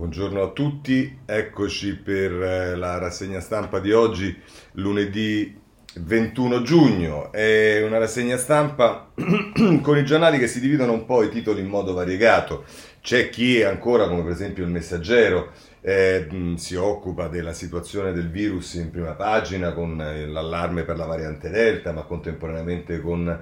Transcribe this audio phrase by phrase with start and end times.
[0.00, 4.34] Buongiorno a tutti, eccoci per eh, la rassegna stampa di oggi,
[4.72, 5.54] lunedì
[5.96, 7.30] 21 giugno.
[7.30, 9.12] È una rassegna stampa
[9.82, 12.64] con i giornali che si dividono un po' i titoli in modo variegato.
[13.02, 15.50] C'è chi ancora, come per esempio il Messaggero,
[15.82, 21.04] eh, si occupa della situazione del virus in prima pagina con eh, l'allarme per la
[21.04, 23.38] variante Delta, ma contemporaneamente con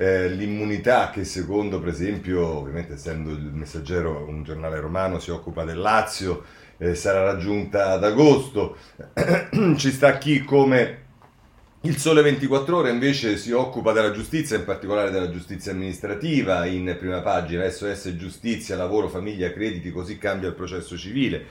[0.00, 5.64] eh, l'immunità che secondo per esempio, ovviamente essendo il messaggero un giornale romano, si occupa
[5.64, 6.44] del Lazio,
[6.78, 8.76] eh, sarà raggiunta ad agosto.
[9.76, 11.06] Ci sta chi come
[11.82, 16.94] il Sole 24 Ore invece si occupa della giustizia, in particolare della giustizia amministrativa, in
[16.96, 21.46] prima pagina, SOS Giustizia, Lavoro, Famiglia, Crediti, così cambia il processo civile.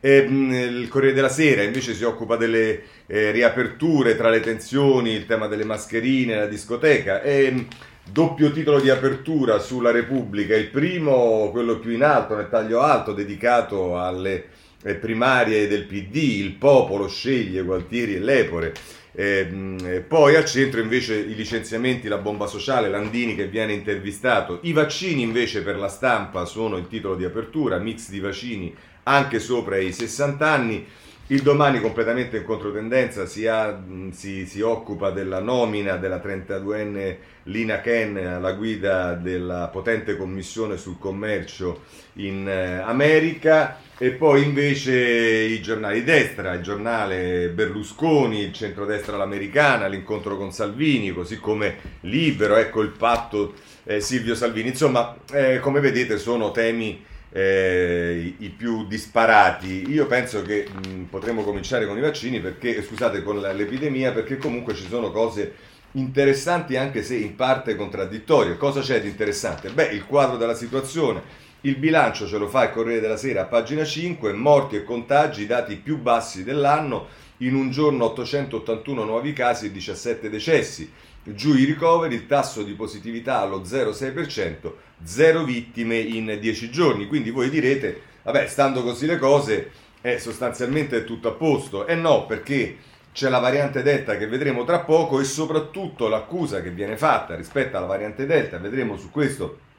[0.00, 5.26] E, il Corriere della Sera invece si occupa delle eh, riaperture tra le tensioni, il
[5.26, 7.22] tema delle mascherine, la discoteca.
[7.22, 7.66] E,
[8.10, 13.12] doppio titolo di apertura sulla Repubblica, il primo, quello più in alto, nel taglio alto,
[13.12, 14.48] dedicato alle
[14.82, 18.74] eh, primarie del PD, il popolo sceglie Gualtieri e Lepore.
[19.14, 24.72] Eh, poi al centro invece i licenziamenti, la bomba sociale, Landini che viene intervistato, i
[24.72, 28.74] vaccini invece per la stampa sono il titolo di apertura, mix di vaccini
[29.04, 30.86] anche sopra i 60 anni.
[31.32, 37.80] Il domani completamente in controtendenza si, ha, si, si, occupa della nomina della 32enne Lina
[37.80, 41.84] Ken alla guida della potente commissione sul commercio
[42.16, 49.86] in eh, America e poi invece i giornali destra, il giornale Berlusconi, il centrodestra all'americana,
[49.86, 54.68] l'incontro con Salvini, così come Libero, ecco il patto eh, Silvio Salvini.
[54.68, 57.02] Insomma, eh, come vedete sono temi
[57.32, 59.90] eh, i, più disparati.
[59.90, 64.74] Io penso che mh, potremmo cominciare con i vaccini perché, scusate, con l'epidemia, perché comunque
[64.74, 68.56] ci sono cose interessanti anche se in parte contraddittorie.
[68.56, 69.70] Cosa c'è di interessante?
[69.70, 71.50] Beh, il quadro della situazione.
[71.64, 75.46] Il bilancio ce lo fa il Corriere della Sera a pagina 5, morti e contagi,
[75.46, 77.06] dati più bassi dell'anno,
[77.38, 80.92] in un giorno 881 nuovi casi e 17 decessi.
[81.24, 84.72] Giù i ricoveri, il tasso di positività allo 0,6%,
[85.04, 87.06] zero vittime in 10 giorni.
[87.06, 91.86] Quindi voi direte, vabbè, stando così le cose, è sostanzialmente tutto a posto.
[91.86, 92.76] E no, perché
[93.12, 97.76] c'è la variante Delta che vedremo tra poco e soprattutto l'accusa che viene fatta rispetto
[97.76, 99.70] alla variante Delta, vedremo su questo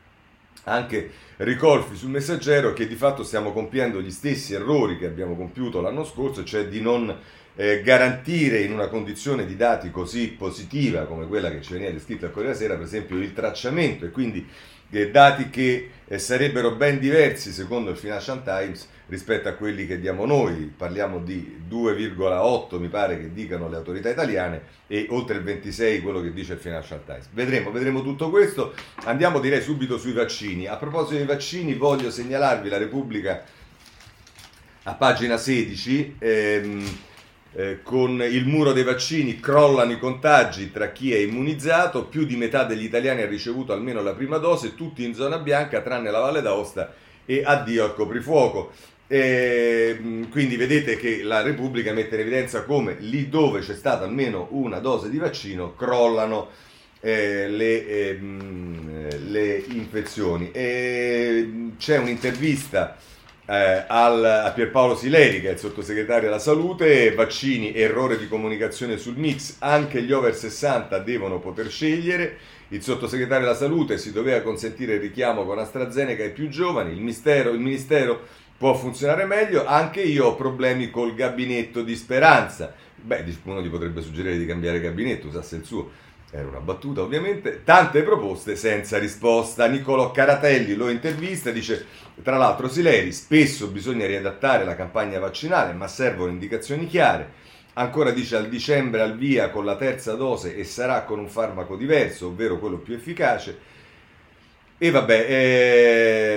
[0.66, 5.82] anche ricolfi sul messaggero, che di fatto stiamo compiendo gli stessi errori che abbiamo compiuto
[5.82, 7.14] l'anno scorso, cioè di non
[7.56, 12.28] eh, garantire in una condizione di dati così positiva come quella che ci veniva descritta
[12.28, 14.48] al Corriere Sera, per esempio il tracciamento e quindi
[14.90, 20.00] eh, dati che eh, sarebbero ben diversi secondo il Financial Times rispetto a quelli che
[20.00, 25.44] diamo noi, parliamo di 2,8 mi pare che dicano le autorità italiane e oltre il
[25.44, 27.28] 26 quello che dice il Financial Times.
[27.32, 30.68] Vedremo, vedremo tutto questo, andiamo direi subito sui vaccini.
[30.68, 33.44] A proposito dei vaccini voglio segnalarvi la Repubblica
[34.84, 36.16] a pagina 16.
[36.20, 36.98] Ehm,
[37.56, 42.36] eh, con il muro dei vaccini crollano i contagi tra chi è immunizzato, più di
[42.36, 46.20] metà degli italiani ha ricevuto almeno la prima dose, tutti in zona bianca tranne la
[46.20, 46.94] Valle d'Aosta
[47.26, 48.72] e addio al coprifuoco.
[49.08, 54.06] E, mm, quindi vedete che la Repubblica mette in evidenza come lì dove c'è stata
[54.06, 56.50] almeno una dose di vaccino crollano
[57.02, 58.20] eh, le, eh,
[59.28, 60.50] le, infezioni.
[60.52, 62.98] E c'è un'intervista
[63.46, 68.98] eh, al, a Pierpaolo Sileri, che è il sottosegretario alla salute, vaccini, errore di comunicazione
[68.98, 72.38] sul mix, anche gli over 60 devono poter scegliere,
[72.70, 77.02] il sottosegretario alla salute si doveva consentire il richiamo con AstraZeneca ai più giovani, il,
[77.02, 78.22] mistero, il ministero
[78.58, 82.74] può funzionare meglio, anche io ho problemi col gabinetto di speranza.
[82.96, 85.92] Beh, uno gli potrebbe suggerire di cambiare gabinetto, usasse il suo.
[86.32, 89.68] Era una battuta ovviamente, tante proposte senza risposta.
[89.68, 91.86] Niccolò Caratelli lo intervista e dice,
[92.22, 97.42] tra l'altro Sileri, spesso bisogna riadattare la campagna vaccinale, ma servono indicazioni chiare.
[97.74, 101.76] Ancora dice al dicembre al via con la terza dose e sarà con un farmaco
[101.76, 103.72] diverso, ovvero quello più efficace.
[104.78, 105.26] E vabbè,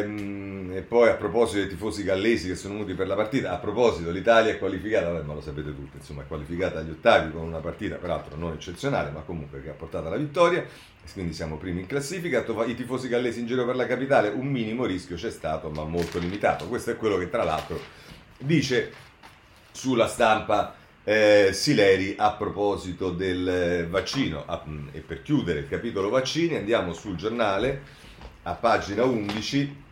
[0.03, 3.57] ehm, e poi a proposito dei tifosi gallesi che sono venuti per la partita, a
[3.57, 7.45] proposito l'Italia è qualificata, vabbè, ma lo sapete tutti, insomma è qualificata agli ottavi con
[7.45, 10.63] una partita peraltro non eccezionale, ma comunque che ha portato alla vittoria,
[11.15, 14.84] quindi siamo primi in classifica, i tifosi gallesi in giro per la capitale, un minimo
[14.84, 16.67] rischio c'è stato, ma molto limitato.
[16.67, 17.81] Questo è quello che tra l'altro
[18.37, 18.93] dice
[19.72, 20.75] sulla stampa
[21.05, 24.43] eh, Sileri a proposito del vaccino.
[24.45, 24.63] Ah,
[24.93, 28.05] e per chiudere il capitolo vaccini andiamo sul giornale
[28.43, 29.84] a pagina 11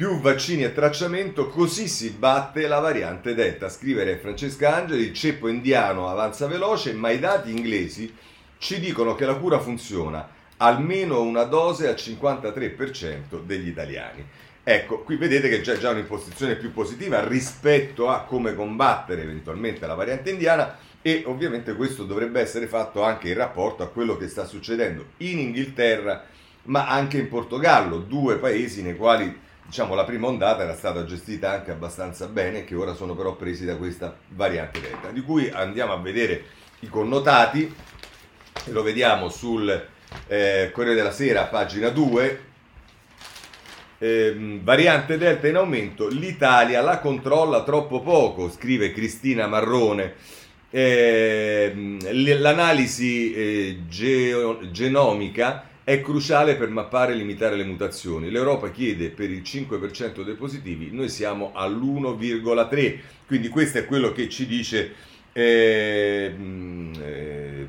[0.00, 3.68] più vaccini e tracciamento, così si batte la variante Delta.
[3.68, 8.10] Scrivere Francesca Angeli, il ceppo indiano avanza veloce, ma i dati inglesi
[8.56, 10.26] ci dicono che la cura funziona.
[10.56, 14.26] almeno una dose al 53% degli italiani.
[14.62, 19.94] Ecco, qui vedete che c'è già un'imposizione più positiva rispetto a come combattere eventualmente la
[19.94, 24.46] variante indiana e ovviamente questo dovrebbe essere fatto anche in rapporto a quello che sta
[24.46, 26.24] succedendo in Inghilterra
[26.64, 31.52] ma anche in Portogallo, due paesi nei quali diciamo, la prima ondata era stata gestita
[31.52, 35.92] anche abbastanza bene, che ora sono però presi da questa variante delta, di cui andiamo
[35.92, 36.42] a vedere
[36.80, 37.72] i connotati,
[38.64, 39.70] lo vediamo sul
[40.26, 42.40] eh, Corriere della Sera, pagina 2,
[43.98, 50.14] eh, variante delta in aumento, l'Italia la controlla troppo poco, scrive Cristina Marrone.
[50.72, 51.96] Eh,
[52.38, 58.30] l'analisi eh, ge- genomica è cruciale per mappare e limitare le mutazioni.
[58.30, 64.28] L'Europa chiede per il 5% dei positivi, noi siamo all'1,3%, quindi questo è quello che
[64.28, 64.94] ci dice
[65.32, 66.32] eh,
[66.96, 67.68] eh,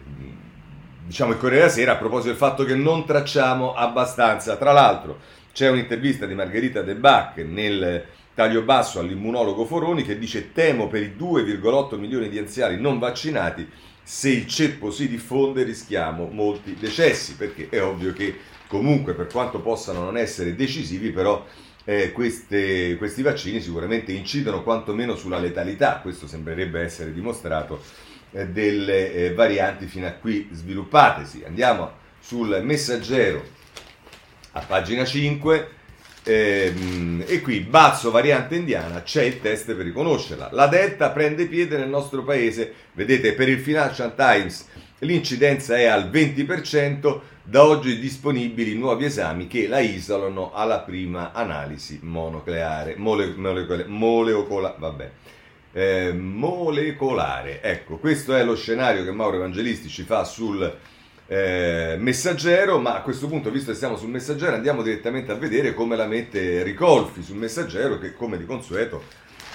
[1.03, 4.55] diciamo il Corriere della Sera a proposito del fatto che non tracciamo abbastanza.
[4.55, 5.17] Tra l'altro
[5.51, 11.01] c'è un'intervista di Margherita De Bach nel taglio basso all'immunologo Foroni che dice temo per
[11.01, 13.67] i 2,8 milioni di anziani non vaccinati
[14.03, 18.37] se il ceppo si diffonde rischiamo molti decessi, perché è ovvio che
[18.67, 21.45] comunque per quanto possano non essere decisivi, però
[21.83, 27.81] eh, queste, questi vaccini sicuramente incidono quantomeno sulla letalità, questo sembrerebbe essere dimostrato,
[28.31, 31.43] eh, delle eh, varianti fino a qui sviluppatesi.
[31.45, 33.43] Andiamo sul messaggero
[34.51, 35.79] a pagina 5
[36.23, 40.49] Ehm, e qui, Bazzo, variante indiana, c'è il test per riconoscerla.
[40.51, 42.73] La Delta prende piede nel nostro paese.
[42.93, 44.67] Vedete, per il Financial Times
[44.99, 47.21] l'incidenza è al 20%.
[47.43, 54.75] Da oggi disponibili nuovi esami che la isolano alla prima analisi monocleare, mole, molecole, molecola,
[54.77, 55.11] vabbè,
[55.73, 57.61] eh, molecolare.
[57.63, 60.71] Ecco, questo è lo scenario che Mauro Evangelisti ci fa sul
[61.31, 65.73] eh, messaggero, ma a questo punto, visto che siamo sul messaggero, andiamo direttamente a vedere
[65.73, 69.01] come la mette Ricolfi sul messaggero, che come di consueto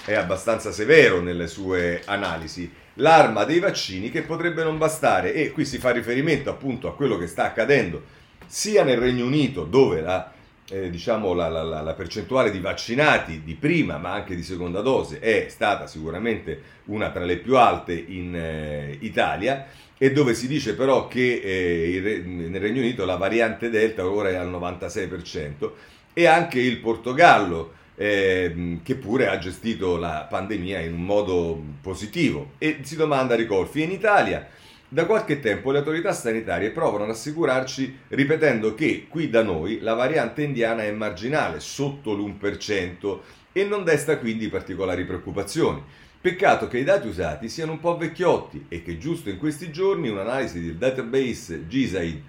[0.06, 2.73] è abbastanza severo nelle sue analisi.
[2.94, 7.19] L'arma dei vaccini che potrebbe non bastare, e qui si fa riferimento appunto a quello
[7.19, 8.05] che sta accadendo
[8.46, 10.32] sia nel Regno Unito, dove la,
[10.70, 15.19] eh, diciamo, la, la, la, percentuale di vaccinati di prima ma anche di seconda dose
[15.19, 19.67] è stata sicuramente una tra le più alte in eh, Italia
[19.98, 24.34] e dove si dice però che eh, nel Regno Unito la variante Delta ora è
[24.34, 25.70] al 96%
[26.12, 32.52] e anche il Portogallo eh, che pure ha gestito la pandemia in un modo positivo
[32.58, 34.48] e si domanda Ricolfi in Italia
[34.88, 39.94] da qualche tempo le autorità sanitarie provano ad assicurarci ripetendo che qui da noi la
[39.94, 43.19] variante indiana è marginale, sotto l'1%
[43.52, 45.82] e non desta quindi particolari preoccupazioni.
[46.26, 50.08] Peccato che i dati usati siano un po' vecchiotti e che giusto in questi giorni
[50.08, 52.20] un'analisi del database GISAID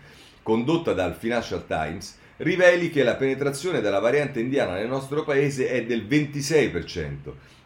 [0.44, 5.84] condotta dal Financial Times riveli che la penetrazione della variante indiana nel nostro paese è
[5.84, 7.16] del 26%,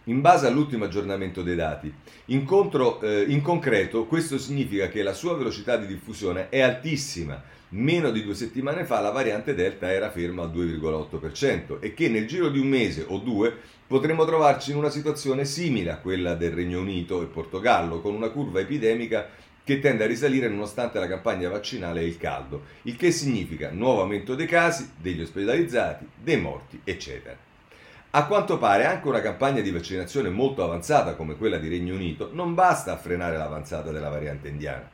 [0.05, 1.93] in base all'ultimo aggiornamento dei dati.
[2.27, 7.43] In, contro, eh, in concreto questo significa che la sua velocità di diffusione è altissima,
[7.73, 12.27] meno di due settimane fa la variante Delta era ferma al 2,8% e che nel
[12.27, 13.55] giro di un mese o due
[13.87, 18.29] potremmo trovarci in una situazione simile a quella del Regno Unito e Portogallo, con una
[18.29, 19.27] curva epidemica
[19.63, 24.01] che tende a risalire nonostante la campagna vaccinale e il caldo, il che significa nuovo
[24.01, 27.37] aumento dei casi, degli ospedalizzati, dei morti, eccetera.
[28.13, 32.29] A quanto pare anche una campagna di vaccinazione molto avanzata come quella di Regno Unito
[32.33, 34.89] non basta a frenare l'avanzata della variante indiana.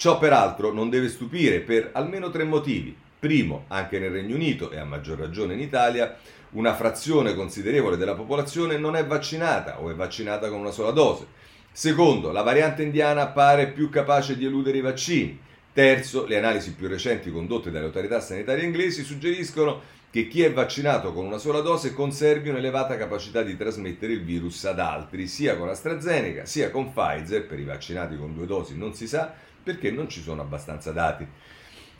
[0.00, 2.96] Ciò peraltro non deve stupire per almeno tre motivi.
[3.18, 6.16] Primo, anche nel Regno Unito e a maggior ragione in Italia,
[6.52, 11.26] una frazione considerevole della popolazione non è vaccinata o è vaccinata con una sola dose.
[11.70, 15.38] Secondo, la variante indiana appare più capace di eludere i vaccini.
[15.70, 21.12] Terzo, le analisi più recenti condotte dalle autorità sanitarie inglesi suggeriscono che chi è vaccinato
[21.12, 25.68] con una sola dose conservi un'elevata capacità di trasmettere il virus ad altri, sia con
[25.68, 30.08] AstraZeneca sia con Pfizer, per i vaccinati con due dosi non si sa perché non
[30.08, 31.26] ci sono abbastanza dati.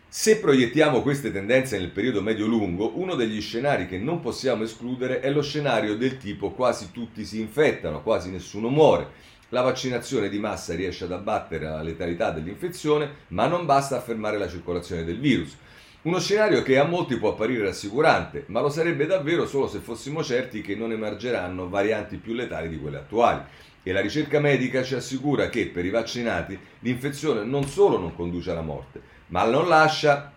[0.09, 5.31] Se proiettiamo queste tendenze nel periodo medio-lungo, uno degli scenari che non possiamo escludere è
[5.31, 9.29] lo scenario del tipo quasi tutti si infettano, quasi nessuno muore.
[9.51, 14.37] La vaccinazione di massa riesce ad abbattere la letalità dell'infezione, ma non basta a fermare
[14.37, 15.57] la circolazione del virus.
[16.03, 20.25] Uno scenario che a molti può apparire rassicurante, ma lo sarebbe davvero solo se fossimo
[20.25, 23.43] certi che non emergeranno varianti più letali di quelle attuali.
[23.83, 28.51] E la ricerca medica ci assicura che per i vaccinati l'infezione non solo non conduce
[28.51, 30.33] alla morte, ma non lascia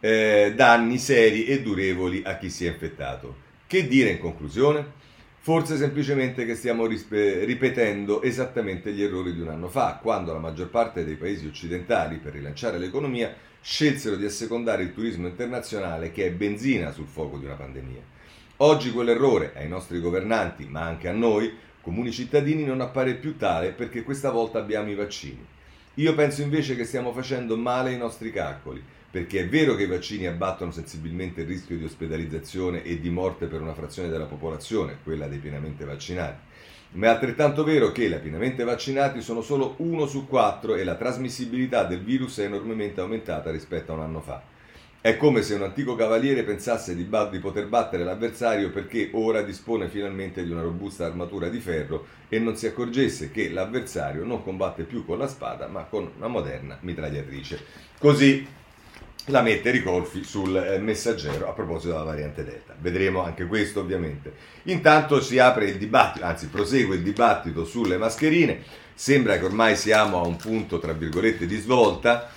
[0.00, 3.42] eh, danni seri e durevoli a chi si è infettato.
[3.66, 5.02] Che dire in conclusione?
[5.38, 10.70] Forse semplicemente che stiamo ripetendo esattamente gli errori di un anno fa, quando la maggior
[10.70, 16.30] parte dei paesi occidentali, per rilanciare l'economia, scelsero di assecondare il turismo internazionale che è
[16.30, 18.00] benzina sul fuoco di una pandemia.
[18.58, 21.52] Oggi quell'errore ai nostri governanti, ma anche a noi,
[21.84, 25.46] comuni cittadini, non appare più tale perché questa volta abbiamo i vaccini.
[25.98, 28.82] Io penso invece che stiamo facendo male i nostri calcoli
[29.14, 33.46] perché è vero che i vaccini abbattono sensibilmente il rischio di ospedalizzazione e di morte
[33.46, 36.40] per una frazione della popolazione, quella dei pienamente vaccinati,
[36.92, 40.96] ma è altrettanto vero che i pienamente vaccinati sono solo uno su quattro e la
[40.96, 44.53] trasmissibilità del virus è enormemente aumentata rispetto a un anno fa.
[45.04, 49.42] È come se un antico cavaliere pensasse di, ba- di, poter battere l'avversario perché ora
[49.42, 54.42] dispone finalmente di una robusta armatura di ferro e non si accorgesse che l'avversario non
[54.42, 57.62] combatte più con la spada ma con una moderna mitragliatrice.
[57.98, 58.48] Così
[59.26, 62.74] la mette Ricolfi sul eh, messaggero a proposito della variante Delta.
[62.80, 64.32] Vedremo anche questo ovviamente.
[64.62, 68.62] Intanto si apre il dibattito, anzi prosegue il dibattito sulle mascherine.
[68.94, 72.30] Sembra che ormai siamo a un punto, tra virgolette, di svolta.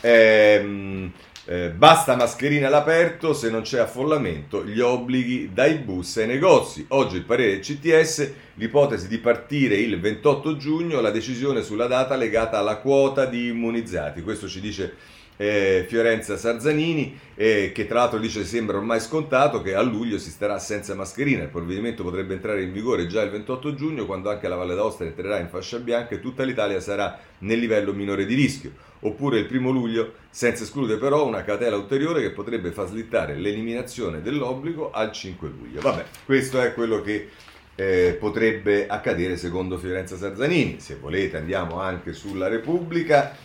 [0.00, 1.12] Ehm,
[1.46, 6.86] eh, basta mascherine all'aperto, se non c'è affollamento, gli obblighi dai bus ai negozi.
[6.88, 12.16] Oggi il parere del CTS, l'ipotesi di partire il 28 giugno, la decisione sulla data
[12.16, 14.22] legata alla quota di immunizzati.
[14.22, 14.94] Questo ci dice
[15.36, 20.30] eh, Fiorenza Sarzanini, eh, che tra l'altro dice sembra ormai scontato che a luglio si
[20.30, 21.42] starà senza mascherina.
[21.42, 25.04] Il provvedimento potrebbe entrare in vigore già il 28 giugno, quando anche la Valle d'Aosta
[25.04, 28.92] entrerà in fascia bianca e tutta l'Italia sarà nel livello minore di rischio.
[29.06, 34.22] Oppure il primo luglio, senza escludere però una catela ulteriore che potrebbe far slittare l'eliminazione
[34.22, 35.80] dell'obbligo al 5 luglio.
[35.80, 37.28] Vabbè, questo è quello che
[37.74, 40.80] eh, potrebbe accadere secondo Fiorenza Sarzanini.
[40.80, 43.36] Se volete andiamo anche sulla Repubblica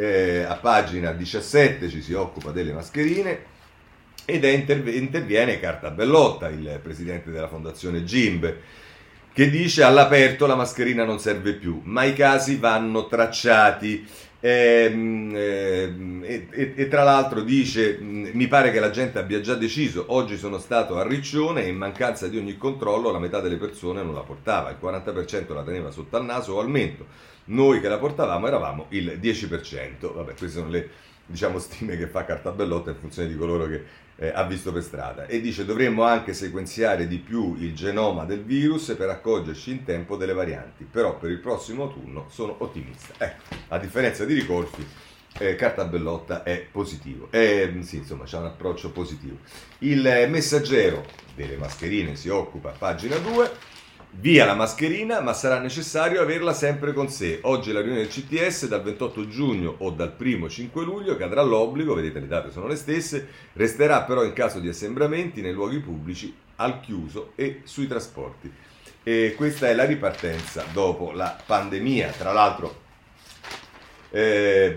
[0.00, 3.56] eh, a pagina 17 ci si occupa delle mascherine
[4.24, 8.54] ed interv- interviene Carta Bellotta, il presidente della fondazione Gimb,
[9.32, 14.06] che dice all'aperto la mascherina non serve più, ma i casi vanno tracciati.
[14.40, 19.54] Ehm, ehm, e, e, e, tra l'altro dice: Mi pare che la gente abbia già
[19.54, 20.04] deciso.
[20.08, 24.02] Oggi sono stato a Riccione e in mancanza di ogni controllo la metà delle persone
[24.02, 27.06] non la portava, il 40% la teneva sotto al naso o al mento.
[27.46, 30.12] Noi che la portavamo eravamo il 10%.
[30.14, 30.90] Vabbè, queste sono le
[31.28, 35.26] diciamo, stime che fa Cartabellotta in funzione di coloro che eh, ha visto per strada.
[35.26, 40.16] E dice dovremmo anche sequenziare di più il genoma del virus per accorgerci in tempo
[40.16, 40.84] delle varianti.
[40.84, 43.14] Però per il prossimo autunno sono ottimista.
[43.16, 44.84] Ecco, a differenza di Ricolfi,
[45.38, 47.28] eh, Cartabellotta è positivo.
[47.30, 49.38] Eh, sì, insomma, c'è un approccio positivo.
[49.78, 53.76] Il messaggero delle mascherine si occupa, pagina 2
[54.10, 57.40] Via la mascherina, ma sarà necessario averla sempre con sé.
[57.42, 61.94] Oggi la riunione del CTS dal 28 giugno o dal 1 5 luglio cadrà l'obbligo,
[61.94, 66.34] vedete le date sono le stesse, resterà però in caso di assembramenti nei luoghi pubblici
[66.56, 68.52] al chiuso e sui trasporti.
[69.02, 72.10] E questa è la ripartenza dopo la pandemia.
[72.10, 72.86] Tra l'altro
[74.10, 74.76] eh,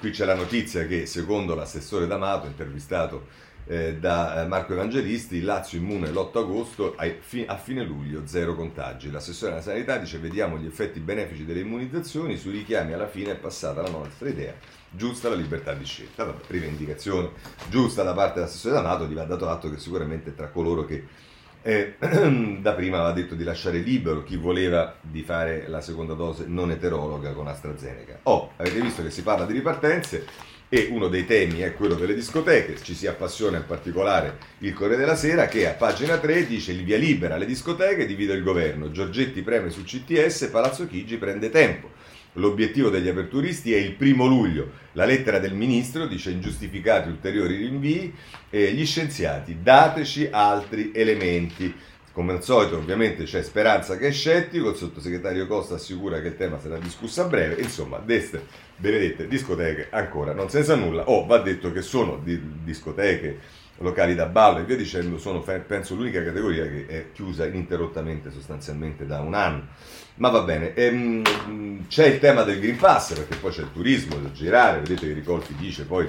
[0.00, 3.26] qui c'è la notizia che secondo l'assessore D'Amato intervistato
[3.66, 9.10] eh, da eh, Marco Evangelisti, Lazio immune l'8 agosto, a, fine luglio zero contagi.
[9.10, 13.36] L'assessore della sanità dice vediamo gli effetti benefici delle immunizzazioni, sui richiami alla fine è
[13.36, 14.54] passata la nostra idea,
[14.90, 17.30] giusta la libertà di scelta, Vabbè, rivendicazione
[17.68, 21.30] giusta da parte dell'assessore D'Amato, gli va dato atto che sicuramente tra coloro che
[21.62, 21.94] eh,
[22.60, 26.70] da prima aveva detto di lasciare libero chi voleva di fare la seconda dose non
[26.70, 28.20] eterologa con AstraZeneca.
[28.24, 30.26] Oh, avete visto che si parla di ripartenze,
[30.74, 35.02] e uno dei temi è quello delle discoteche, ci si appassiona in particolare il Corriere
[35.02, 38.90] della Sera che a pagina 3 dice il via libera alle discoteche divide il governo,
[38.90, 41.90] Giorgetti preme su CTS, Palazzo Chigi prende tempo.
[42.36, 44.70] L'obiettivo degli aperturisti è il primo luglio.
[44.92, 48.14] La lettera del ministro dice ingiustificati ulteriori rinvii
[48.48, 51.74] e gli scienziati dateci altri elementi.
[52.12, 56.36] Come al solito, ovviamente, c'è Speranza che è scettico, il sottosegretario Costa assicura che il
[56.36, 58.46] tema sarà discusso a breve, insomma, deste
[58.82, 64.14] benedette discoteche ancora non senza nulla, o oh, va detto che sono di, discoteche, locali
[64.14, 69.20] da ballo e via dicendo, sono penso l'unica categoria che è chiusa ininterrottamente sostanzialmente da
[69.20, 69.68] un anno.
[70.16, 74.16] Ma va bene, ehm, c'è il tema del Green Pass, perché poi c'è il turismo,
[74.16, 76.06] il girare, vedete che Ricolfi dice poi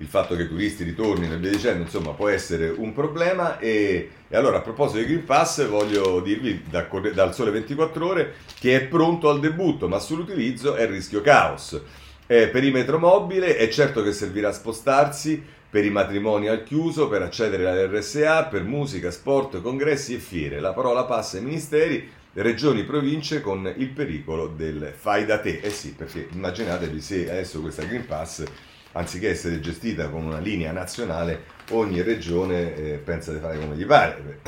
[0.00, 3.58] il fatto che i turisti ritornino e via dicendo, insomma, può essere un problema.
[3.58, 8.34] E, e allora, a proposito di Green Pass, voglio dirvi da, dal sole 24 ore
[8.58, 11.78] che è pronto al debutto, ma sull'utilizzo è rischio caos.
[12.26, 17.20] Eh, perimetro mobile, è certo che servirà a spostarsi per i matrimoni al chiuso, per
[17.20, 20.60] accedere all'RSA, per musica, sport, congressi e fiere.
[20.60, 25.60] La parola passa ai ministeri, regioni, province con il pericolo del fai da te.
[25.62, 28.44] Eh sì, perché immaginatevi se adesso questa Green Pass
[28.92, 33.86] anziché essere gestita con una linea nazionale, ogni regione eh, pensa di fare come gli
[33.86, 34.40] pare.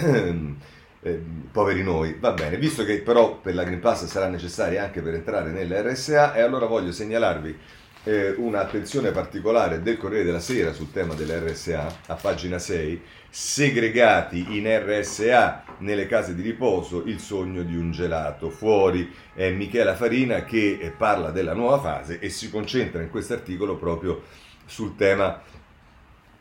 [1.05, 1.21] eh,
[1.51, 5.15] poveri noi, va bene, visto che però per la Green Pass sarà necessaria anche per
[5.15, 7.59] entrare nell'RSA, e allora voglio segnalarvi
[8.05, 13.03] eh, un'attenzione particolare del Corriere della Sera sul tema dell'RSA, a pagina 6,
[13.35, 18.51] segregati in RSA nelle case di riposo, il sogno di un gelato.
[18.51, 23.33] Fuori è Michela Farina che eh, parla della nuova fase e si concentra in questo
[23.33, 24.23] articolo proprio
[24.67, 25.41] sul tema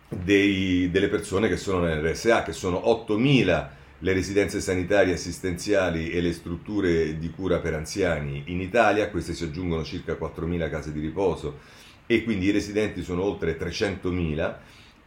[0.09, 3.67] dei, delle persone che sono nell'RSA, che sono 8.000
[3.99, 9.45] le residenze sanitarie assistenziali e le strutture di cura per anziani in Italia, queste si
[9.45, 11.59] aggiungono circa 4.000 case di riposo
[12.05, 14.55] e quindi i residenti sono oltre 300.000,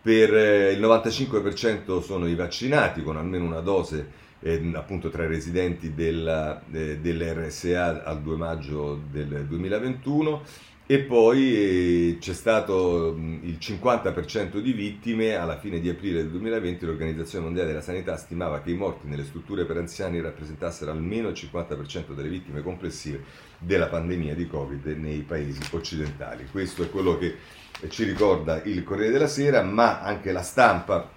[0.04, 4.06] per eh, il 95% sono i vaccinati con almeno una dose
[4.40, 10.42] eh, appunto tra i residenti della, eh, dell'RSA al 2 maggio del 2021
[10.84, 16.84] e poi eh, c'è stato il 50% di vittime, alla fine di aprile del 2020
[16.84, 21.34] l'Organizzazione Mondiale della Sanità stimava che i morti nelle strutture per anziani rappresentassero almeno il
[21.34, 23.24] 50% delle vittime complessive
[23.58, 26.46] della pandemia di Covid nei paesi occidentali.
[26.50, 31.10] Questo è quello che ci ricorda il Corriere della Sera, ma anche la stampa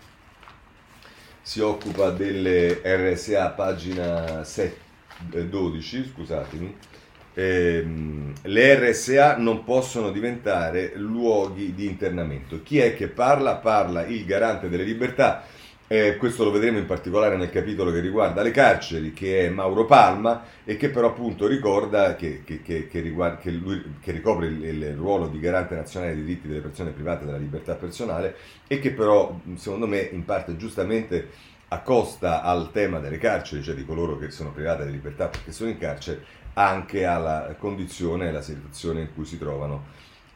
[1.41, 6.75] si occupa delle RSA, pagina 7, 12, eh, scusatemi
[7.37, 12.63] ehm, le RSA non possono diventare luoghi di internamento.
[12.63, 13.55] Chi è che parla?
[13.55, 15.43] Parla il garante delle libertà.
[15.89, 19.85] Eh, questo lo vedremo in particolare nel capitolo che riguarda le carceri, che è Mauro
[19.85, 24.95] Palma e che però appunto ricorda che, che, che, che riguarda, lui, ricopre il, il,
[24.95, 28.35] ruolo di garante nazionale dei diritti delle persone private della libertà personale
[28.67, 31.29] e che però secondo me in parte giustamente
[31.69, 35.69] accosta al tema delle carceri, cioè di coloro che sono private di libertà perché sono
[35.69, 36.21] in carcere,
[36.55, 39.85] anche alla condizione e alla situazione in cui si trovano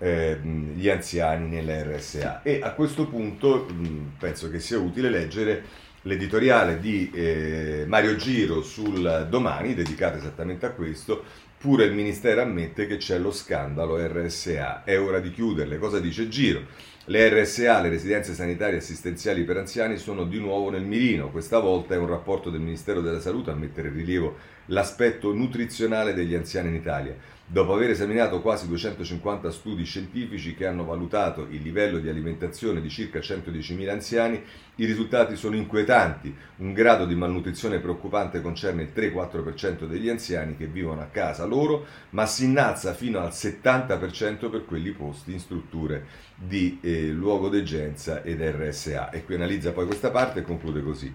[0.02, 2.42] eh, gli anziani nell'RSA.
[2.42, 5.64] E a questo punto mh, penso che sia utile leggere
[6.04, 11.24] l'editoriale di eh, Mario Giro sul domani, dedicato esattamente a questo,
[11.58, 15.78] pure il Ministero ammette che c'è lo scandalo RSA, è ora di chiuderle.
[15.78, 16.66] Cosa dice Giro?
[17.06, 21.30] Le RSA, le residenze sanitarie assistenziali per anziani, sono di nuovo nel mirino.
[21.30, 26.14] Questa volta è un rapporto del Ministero della Salute a mettere in rilievo l'aspetto nutrizionale
[26.14, 27.16] degli anziani in Italia.
[27.52, 32.90] Dopo aver esaminato quasi 250 studi scientifici che hanno valutato il livello di alimentazione di
[32.90, 34.42] circa 110.000 anziani,
[34.76, 36.34] i risultati sono inquietanti.
[36.60, 41.86] Un grado di malnutrizione preoccupante concerne il 3-4% degli anziani che vivono a casa loro,
[42.12, 48.24] ma si innalza fino al 70% per quelli posti in strutture di eh, luogo d'egenza
[48.24, 49.10] ed RSA.
[49.10, 51.14] E qui analizza poi questa parte e conclude così.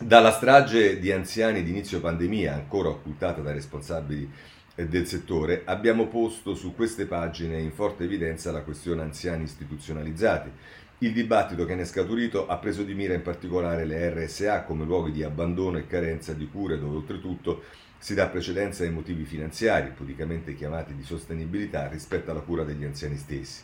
[0.00, 4.56] Dalla strage di anziani di inizio pandemia, ancora occultata dai responsabili
[4.86, 10.50] del settore, abbiamo posto su queste pagine in forte evidenza la questione anziani istituzionalizzati.
[10.98, 14.84] Il dibattito che ne è scaturito ha preso di mira in particolare le RSA come
[14.84, 17.62] luoghi di abbandono e carenza di cure dove oltretutto
[17.98, 23.16] si dà precedenza ai motivi finanziari, pudicamente chiamati di sostenibilità, rispetto alla cura degli anziani
[23.16, 23.62] stessi.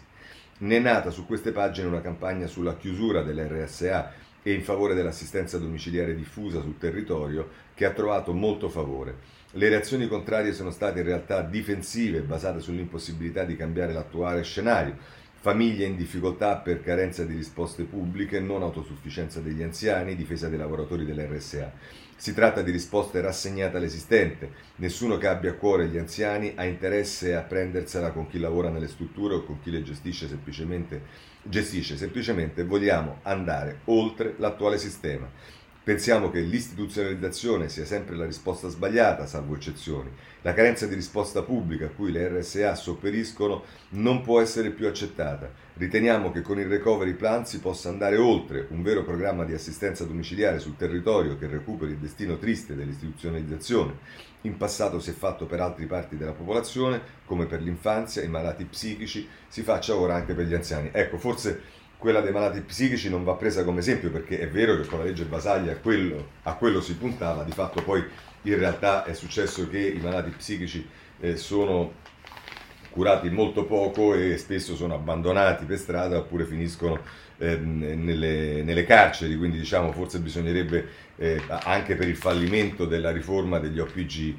[0.57, 4.13] Ne è nata su queste pagine una campagna sulla chiusura delle RSA
[4.47, 9.17] e in favore dell'assistenza domiciliare diffusa sul territorio che ha trovato molto favore.
[9.53, 14.97] Le reazioni contrarie sono state in realtà difensive, basate sull'impossibilità di cambiare l'attuale scenario,
[15.41, 21.05] famiglie in difficoltà per carenza di risposte pubbliche, non autosufficienza degli anziani, difesa dei lavoratori
[21.05, 21.73] dell'RSA.
[22.17, 24.51] Si tratta di risposte rassegnate all'esistente.
[24.77, 28.89] Nessuno che abbia a cuore gli anziani ha interesse a prendersela con chi lavora nelle
[28.89, 35.29] strutture o con chi le gestisce semplicemente gestisce, semplicemente vogliamo andare oltre l'attuale sistema.
[35.85, 40.11] Pensiamo che l'istituzionalizzazione sia sempre la risposta sbagliata, salvo eccezioni.
[40.41, 45.53] La carenza di risposta pubblica a cui le RSA sopperiscono non può essere più accettata.
[45.75, 50.07] Riteniamo che con il recovery plan si possa andare oltre un vero programma di assistenza
[50.07, 53.99] domiciliare sul territorio che recuperi il destino triste dell'istituzionalizzazione.
[54.43, 58.65] In passato si è fatto per altre parti della popolazione, come per l'infanzia, i malati
[58.65, 60.89] psichici, si faccia ora anche per gli anziani.
[60.93, 64.87] Ecco, forse quella dei malati psichici non va presa come esempio perché è vero che
[64.87, 68.05] con la legge Basaglia a quello, a quello si puntava, di fatto poi
[68.43, 70.87] in realtà è successo che i malati psichici
[71.21, 72.03] eh, sono
[72.91, 77.01] curati molto poco e spesso sono abbandonati per strada oppure finiscono
[77.39, 83.59] eh, nelle, nelle, carceri, quindi diciamo forse bisognerebbe eh, anche per il fallimento della riforma
[83.59, 84.35] degli OPG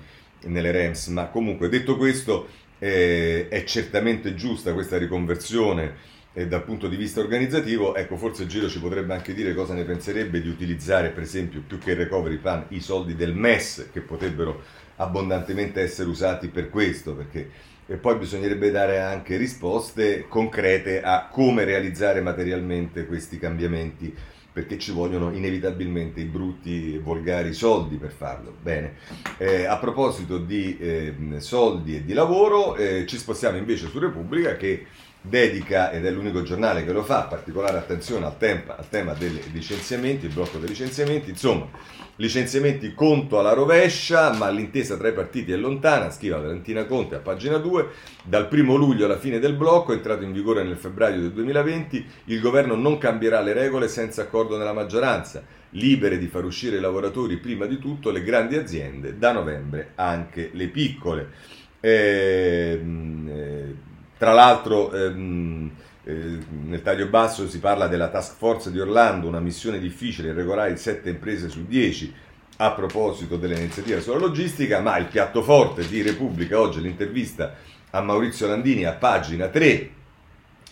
[0.45, 2.47] nelle REMS, ma comunque detto questo
[2.79, 8.67] eh, è certamente giusta questa riconversione e dal punto di vista organizzativo, ecco, forse Giro
[8.67, 12.35] ci potrebbe anche dire cosa ne penserebbe di utilizzare, per esempio, più che il recovery
[12.35, 14.61] plan, i soldi del MES che potrebbero
[14.97, 17.49] abbondantemente essere usati per questo, perché
[17.87, 24.13] e poi bisognerebbe dare anche risposte concrete a come realizzare materialmente questi cambiamenti
[24.51, 28.55] perché ci vogliono inevitabilmente i brutti e volgari soldi per farlo.
[28.61, 28.93] Bene,
[29.37, 34.55] eh, a proposito di eh, soldi e di lavoro, eh, ci spostiamo invece su Repubblica
[34.55, 34.85] che
[35.27, 39.41] dedica, ed è l'unico giornale che lo fa, particolare attenzione al, tempo, al tema dei
[39.51, 41.67] licenziamenti, il blocco dei licenziamenti, insomma,
[42.17, 47.19] licenziamenti conto alla rovescia, ma l'intesa tra i partiti è lontana, scrive Valentina Conte a
[47.19, 47.87] pagina 2,
[48.23, 52.39] dal primo luglio alla fine del blocco, entrato in vigore nel febbraio del 2020, il
[52.39, 57.37] governo non cambierà le regole senza accordo nella maggioranza, libere di far uscire i lavoratori
[57.37, 61.29] prima di tutto le grandi aziende, da novembre anche le piccole.
[61.81, 62.81] Eh,
[63.27, 63.75] eh,
[64.17, 65.71] tra l'altro ehm,
[66.03, 70.75] eh, nel taglio basso si parla della task force di Orlando, una missione difficile, regolare
[70.77, 72.13] 7 imprese su 10
[72.57, 77.55] a proposito dell'iniziativa sulla logistica, ma il piatto forte di Repubblica oggi l'intervista
[77.89, 79.89] a Maurizio Landini a pagina 3,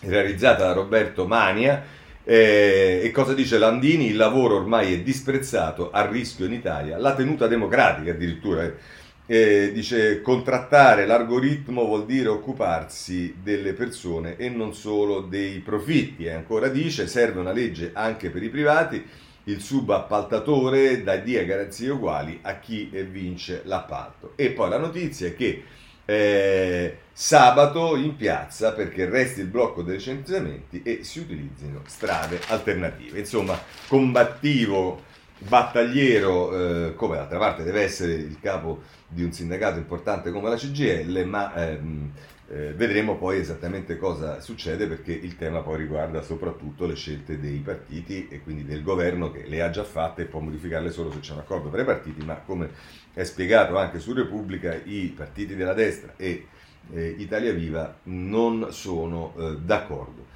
[0.00, 1.82] realizzata da Roberto Mania.
[2.26, 4.06] Eh, e cosa dice Landini?
[4.06, 8.62] Il lavoro ormai è disprezzato, a rischio in Italia, la tenuta democratica addirittura.
[8.62, 16.24] Eh eh, dice contrattare l'algoritmo vuol dire occuparsi delle persone e non solo dei profitti.
[16.24, 19.04] E ancora dice serve una legge anche per i privati,
[19.44, 24.32] il subappaltatore dà dia garanzie uguali a chi vince l'appalto.
[24.36, 25.64] E poi la notizia è che
[26.06, 33.18] eh, sabato in piazza perché resti il blocco dei licenziamenti e si utilizzino strade alternative.
[33.18, 38.82] Insomma, combattivo battagliero, eh, come d'altra parte deve essere il capo
[39.14, 42.10] di un sindacato importante come la CGL, ma ehm,
[42.48, 47.58] eh, vedremo poi esattamente cosa succede perché il tema poi riguarda soprattutto le scelte dei
[47.58, 51.20] partiti e quindi del governo che le ha già fatte e può modificarle solo se
[51.20, 52.70] c'è un accordo tra i partiti, ma come
[53.14, 56.48] è spiegato anche su Repubblica i partiti della destra e
[56.92, 60.26] eh, Italia Viva non sono eh, d'accordo.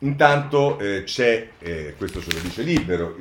[0.00, 3.16] Intanto eh, c'è, eh, questo ce lo dice Libero,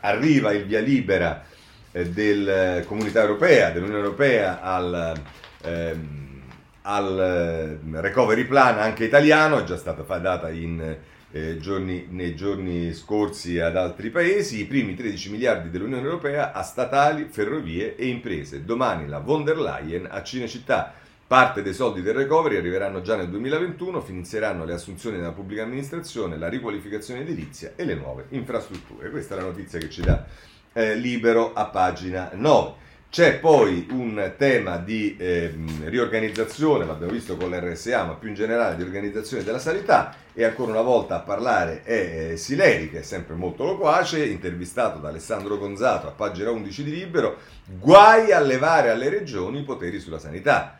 [0.00, 1.44] arriva il via libera
[1.90, 5.20] della Comunità Europea, dell'Unione Europea al,
[5.62, 6.42] ehm,
[6.82, 10.96] al eh, recovery plan anche italiano, è già stata data in,
[11.30, 16.62] eh, giorni, nei giorni scorsi ad altri paesi, i primi 13 miliardi dell'Unione Europea a
[16.62, 18.64] statali, ferrovie e imprese.
[18.64, 20.94] Domani la von der Leyen a Cinecittà
[21.28, 26.38] Parte dei soldi del recovery arriveranno già nel 2021, finizieranno le assunzioni nella pubblica amministrazione,
[26.38, 29.10] la riqualificazione edilizia e le nuove infrastrutture.
[29.10, 30.24] Questa è la notizia che ci dà
[30.72, 32.86] eh, Libero a pagina 9.
[33.10, 35.54] C'è poi un tema di eh,
[35.84, 40.72] riorganizzazione, l'abbiamo visto con l'RSA, ma più in generale di organizzazione della sanità e ancora
[40.72, 45.56] una volta a parlare è eh, Sileri, che è sempre molto loquace, intervistato da Alessandro
[45.56, 50.77] Gonzato a pagina 11 di Libero, guai a levare alle regioni i poteri sulla sanità.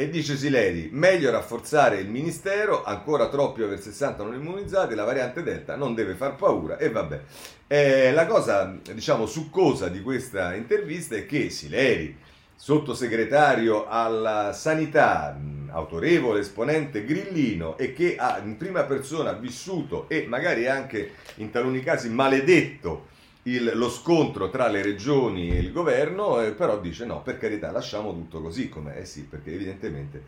[0.00, 5.42] E dice Sileri, meglio rafforzare il ministero, ancora troppi over 60 non immunizzati, la variante
[5.42, 7.20] Delta non deve far paura e vabbè.
[7.66, 12.16] Eh, la cosa, diciamo, succosa di questa intervista è che Sileri,
[12.56, 20.66] sottosegretario alla sanità, autorevole esponente grillino e che ha in prima persona vissuto e magari
[20.66, 23.08] anche in taluni casi maledetto
[23.44, 27.70] il, lo scontro tra le regioni e il governo, eh, però dice no, per carità,
[27.70, 30.24] lasciamo tutto così com'è, eh sì, perché evidentemente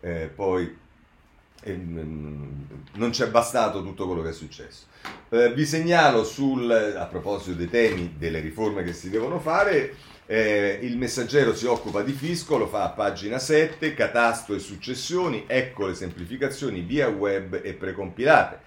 [0.00, 0.76] eh, poi
[1.62, 4.86] eh, non ci è bastato tutto quello che è successo.
[5.30, 9.94] Eh, vi segnalo sul, a proposito dei temi delle riforme che si devono fare,
[10.26, 15.44] eh, il messaggero si occupa di fisco, lo fa a pagina 7, catasto e successioni,
[15.46, 18.60] ecco le semplificazioni via web e precompilate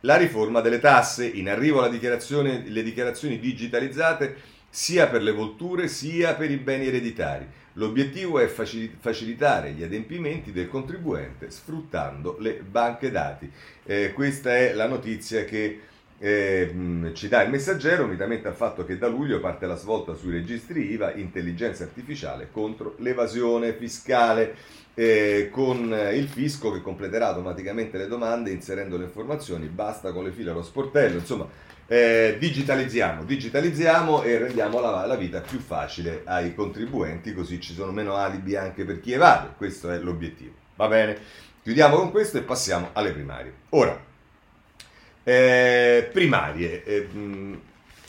[0.00, 4.36] la riforma delle tasse, in arrivo dichiarazione, le dichiarazioni digitalizzate
[4.70, 7.46] sia per le volture sia per i beni ereditari.
[7.74, 13.50] L'obiettivo è facilitare gli adempimenti del contribuente sfruttando le banche dati.
[13.84, 15.80] Eh, questa è la notizia che
[16.18, 20.32] eh, ci dà il messaggero, unitamente al fatto che da luglio parte la svolta sui
[20.32, 24.56] registri IVA, intelligenza artificiale contro l'evasione fiscale
[24.98, 30.32] eh, con il fisco che completerà automaticamente le domande inserendo le informazioni, basta con le
[30.32, 31.48] file allo sportello, insomma
[31.86, 37.92] eh, digitalizziamo, digitalizziamo e rendiamo la, la, vita più facile ai contribuenti, così ci sono
[37.92, 40.54] meno alibi anche per chi evade, questo è l'obiettivo.
[40.74, 41.16] Va bene,
[41.62, 43.52] chiudiamo con questo e passiamo alle primarie.
[43.68, 43.96] Ora,
[45.22, 46.82] eh, primarie.
[46.82, 47.08] Eh,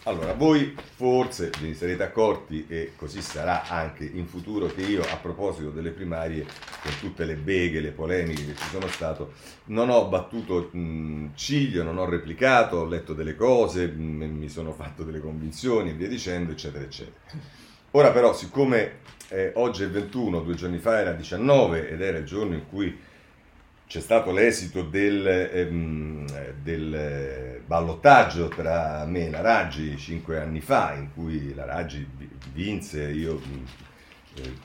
[0.10, 5.18] allora, voi forse vi sarete accorti, e così sarà anche in futuro, che io a
[5.18, 6.46] proposito delle primarie,
[6.82, 9.26] con tutte le beghe, le polemiche che ci sono state,
[9.66, 14.74] non ho battuto mh, ciglio, non ho replicato, ho letto delle cose, mh, mi sono
[14.74, 17.20] fatto delle convinzioni e via dicendo, eccetera, eccetera.
[17.92, 22.26] Ora però, siccome eh, oggi è 21, due giorni fa era 19 ed era il
[22.26, 22.98] giorno in cui
[23.90, 30.94] c'è stato l'esito del, ehm, del, ballottaggio tra me e la Raggi cinque anni fa,
[30.94, 32.08] in cui la Raggi
[32.54, 33.42] vinse, io
[34.36, 34.56] eh,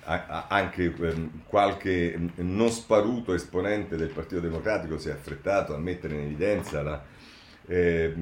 [0.49, 6.21] anche ehm, qualche non sparuto esponente del Partito Democratico si è affrettato a mettere in
[6.21, 7.03] evidenza la
[7.67, 8.13] eh,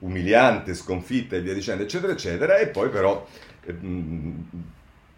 [0.00, 3.26] umiliante sconfitta e via dicendo, eccetera, eccetera, e poi però
[3.64, 4.48] ehm,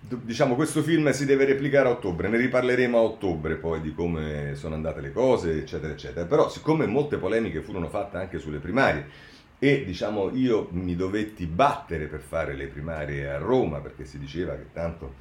[0.07, 4.55] diciamo questo film si deve replicare a ottobre, ne riparleremo a ottobre poi di come
[4.55, 6.27] sono andate le cose, eccetera, eccetera.
[6.27, 12.07] Però siccome molte polemiche furono fatte anche sulle primarie e diciamo io mi dovetti battere
[12.07, 15.15] per fare le primarie a Roma perché si diceva che tanto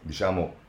[0.00, 0.62] diciamo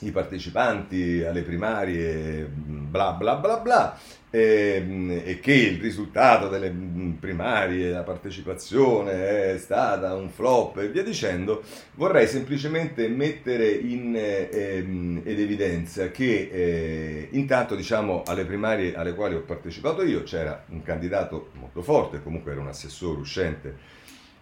[0.00, 3.98] i partecipanti alle primarie bla bla bla bla
[4.30, 6.70] e, e, che il risultato delle
[7.18, 11.62] primarie, la partecipazione è stata un flop e via dicendo,
[11.94, 19.34] vorrei semplicemente mettere in eh, ed evidenza che eh, intanto diciamo alle primarie alle quali
[19.34, 23.96] ho partecipato io c'era un candidato molto forte, comunque era un assessore uscente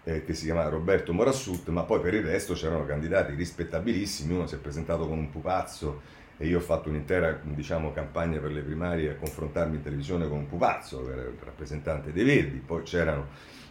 [0.07, 4.47] eh, che si chiamava Roberto Morassut, ma poi per il resto c'erano candidati rispettabilissimi, uno
[4.47, 6.01] si è presentato con un pupazzo
[6.39, 10.39] e io ho fatto un'intera diciamo, campagna per le primarie a confrontarmi in televisione con
[10.39, 13.27] un pupazzo, che era il rappresentante dei Verdi, poi c'erano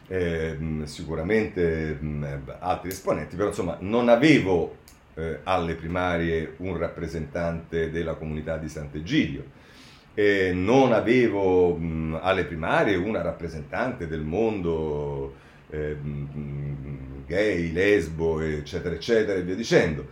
[0.07, 4.75] eh, sicuramente mh, altri esponenti, però insomma non avevo
[5.13, 9.63] eh, alle primarie un rappresentante della comunità di Sant'Egidio.
[10.17, 15.97] E non avevo mh, alle primarie una rappresentante del mondo eh,
[17.25, 20.07] gay, lesbo, eccetera, eccetera, e via dicendo.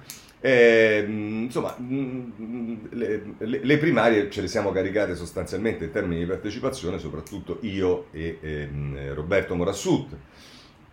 [0.46, 7.60] Eh, insomma, le, le, primarie ce le siamo caricate sostanzialmente in termini di partecipazione, soprattutto
[7.62, 10.18] io e eh, Roberto Morassut.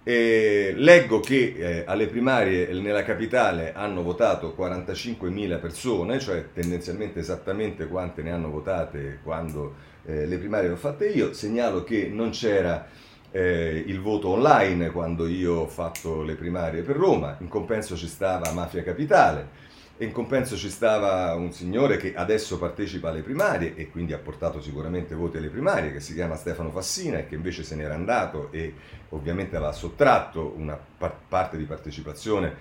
[0.05, 7.89] E leggo che eh, alle primarie nella capitale hanno votato 45.000 persone, cioè tendenzialmente esattamente
[7.89, 9.75] quante ne hanno votate quando
[10.07, 11.33] eh, le primarie le ho fatte io.
[11.33, 12.87] Segnalo che non c'era
[13.33, 18.09] eh, il voto online quando io ho fatto le primarie per Roma, in compenso ci
[18.09, 23.75] stava Mafia Capitale, e in compenso ci stava un signore che adesso partecipa alle primarie
[23.77, 27.35] e quindi ha portato sicuramente voti alle primarie, che si chiama Stefano Fassina e che
[27.35, 28.73] invece se n'era andato e
[29.11, 32.55] ovviamente aveva sottratto una par- parte di partecipazione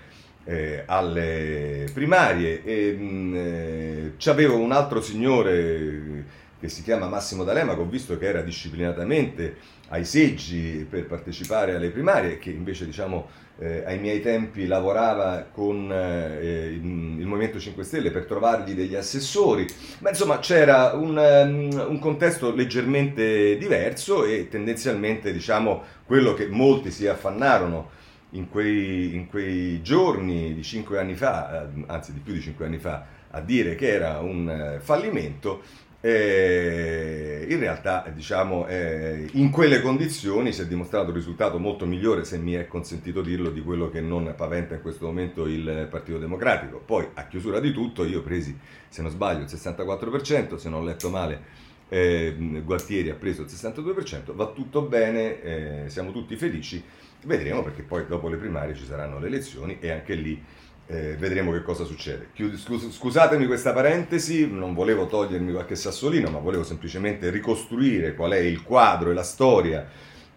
[0.44, 2.62] eh, alle primarie.
[2.62, 6.24] E, mh, mm, eh, c'avevo un altro signore
[6.60, 9.56] che si chiama Massimo D'Alema, che ho visto che era disciplinatamente
[9.90, 15.90] ai seggi per partecipare alle primarie, che invece diciamo eh, ai miei tempi lavorava con
[15.92, 19.66] eh, il, Movimento 5 Stelle per trovargli degli assessori,
[19.98, 26.90] ma insomma c'era un, um, un, contesto leggermente diverso e tendenzialmente diciamo quello che molti
[26.90, 27.90] si affannarono
[28.30, 32.66] in quei, in quei giorni di cinque anni fa, eh, anzi di più di cinque
[32.66, 35.62] anni fa, a dire che era un eh, fallimento,
[36.02, 42.24] eh, in realtà, diciamo, eh, in quelle condizioni si è dimostrato un risultato molto migliore,
[42.24, 46.18] se mi è consentito dirlo, di quello che non paventa in questo momento il Partito
[46.18, 46.80] Democratico.
[46.84, 48.56] Poi, a chiusura di tutto, io presi,
[48.88, 52.34] se non sbaglio, il 64%, se non ho letto male, eh,
[52.64, 56.82] Gualtieri ha preso il 62%, va tutto bene, eh, siamo tutti felici,
[57.24, 60.42] vedremo perché poi dopo le primarie ci saranno le elezioni e anche lì
[60.90, 62.28] eh, vedremo che cosa succede.
[62.34, 68.62] scusatemi questa parentesi, non volevo togliermi qualche sassolino, ma volevo semplicemente ricostruire qual è il
[68.62, 69.88] quadro e la storia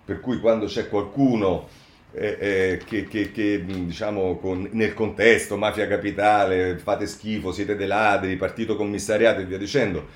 [0.06, 1.68] per cui quando c'è qualcuno
[2.12, 7.88] eh, eh, che, che, che diciamo con, nel contesto mafia capitale, fate schifo, siete dei
[7.88, 10.08] ladri, partito commissariato e via dicendo,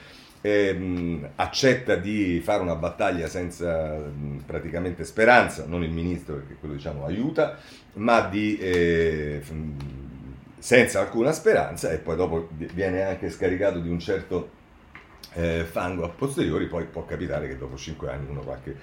[0.41, 6.75] ehm, accetta di fare una battaglia senza mh, praticamente speranza, non il ministro perché quello
[6.75, 7.57] diciamo aiuta,
[7.93, 9.41] ma di eh,
[10.67, 14.49] senza alcuna speranza e poi dopo viene anche scaricato di un certo
[15.35, 18.75] eh, fango a posteriori, poi può capitare che dopo 5 anni uno qualche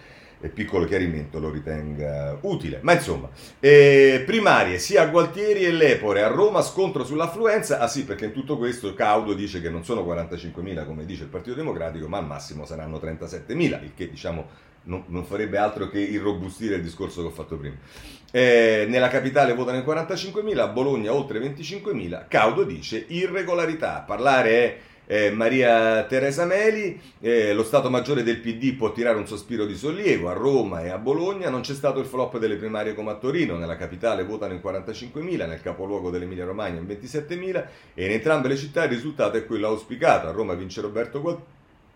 [0.54, 2.78] piccolo chiarimento lo ritenga utile.
[2.80, 3.28] Ma insomma,
[3.60, 8.56] eh, primarie sia Gualtieri e Lepore, a Roma scontro sull'affluenza, ah sì perché in tutto
[8.56, 12.64] questo Caudo dice che non sono 45.000 come dice il Partito Democratico, ma al massimo
[12.64, 14.48] saranno 37.000, il che diciamo
[14.84, 17.76] non, farebbe altro che irrobustire il discorso che ho fatto prima.
[18.36, 22.24] Eh, nella capitale votano in 45.000, a Bologna oltre 25.000.
[22.26, 24.02] Caudo dice irregolarità.
[24.04, 29.28] Parlare è eh, Maria Teresa Meli, eh, lo Stato Maggiore del PD può tirare un
[29.28, 32.96] sospiro di sollievo, a Roma e a Bologna non c'è stato il flop delle primarie
[32.96, 38.04] come a Torino, nella capitale votano in 45.000, nel capoluogo dell'Emilia Romagna in 27.000 e
[38.04, 41.53] in entrambe le città il risultato è quello auspicato, a Roma vince Roberto Gualtieri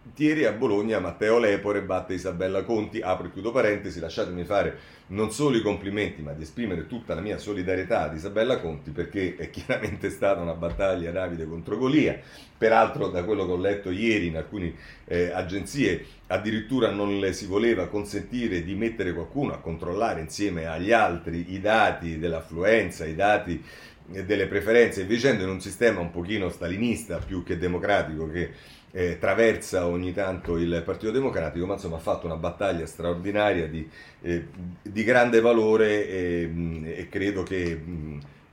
[0.08, 5.30] Gualtieri a Bologna Matteo Lepore batte Isabella Conti, apro e chiudo parentesi, lasciatemi fare non
[5.30, 9.50] solo i complimenti ma di esprimere tutta la mia solidarietà ad Isabella Conti perché è
[9.50, 12.18] chiaramente stata una battaglia Davide contro Golia,
[12.56, 14.72] peraltro da quello che ho letto ieri in alcune
[15.04, 20.90] eh, agenzie addirittura non le si voleva consentire di mettere qualcuno a controllare insieme agli
[20.90, 23.62] altri i dati dell'affluenza, i dati
[24.08, 28.52] delle preferenze e in un sistema un pochino stalinista più che democratico che
[28.92, 33.88] eh, traversa ogni tanto il Partito Democratico, ma insomma ha fatto una battaglia straordinaria di,
[34.22, 34.46] eh,
[34.82, 36.50] di grande valore e,
[36.84, 37.80] e credo che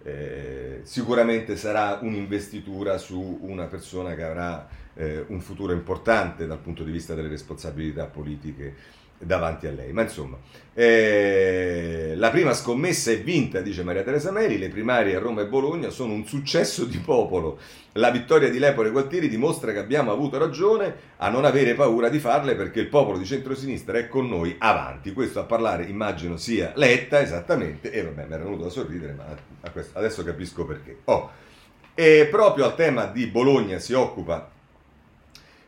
[0.04, 6.84] eh, sicuramente sarà un'investitura su una persona che avrà eh, un futuro importante dal punto
[6.84, 8.76] di vista delle responsabilità politiche
[9.18, 9.92] davanti a lei.
[9.92, 10.38] Ma insomma,
[10.74, 15.48] eh, la prima scommessa è vinta, dice Maria Teresa Meri, le primarie a Roma e
[15.48, 17.60] Bologna sono un successo di popolo.
[17.94, 22.20] La vittoria di Lepore Gualtieri dimostra che abbiamo avuto ragione a non avere paura di
[22.20, 25.14] farle perché il popolo di centrosinistra è con noi avanti.
[25.14, 29.26] Questo a parlare immagino sia Letta esattamente, e vabbè mi era venuto da sorridere, ma
[29.94, 30.98] adesso capisco perché.
[31.06, 31.32] Oh.
[31.94, 34.52] E proprio al tema di Bologna si occupa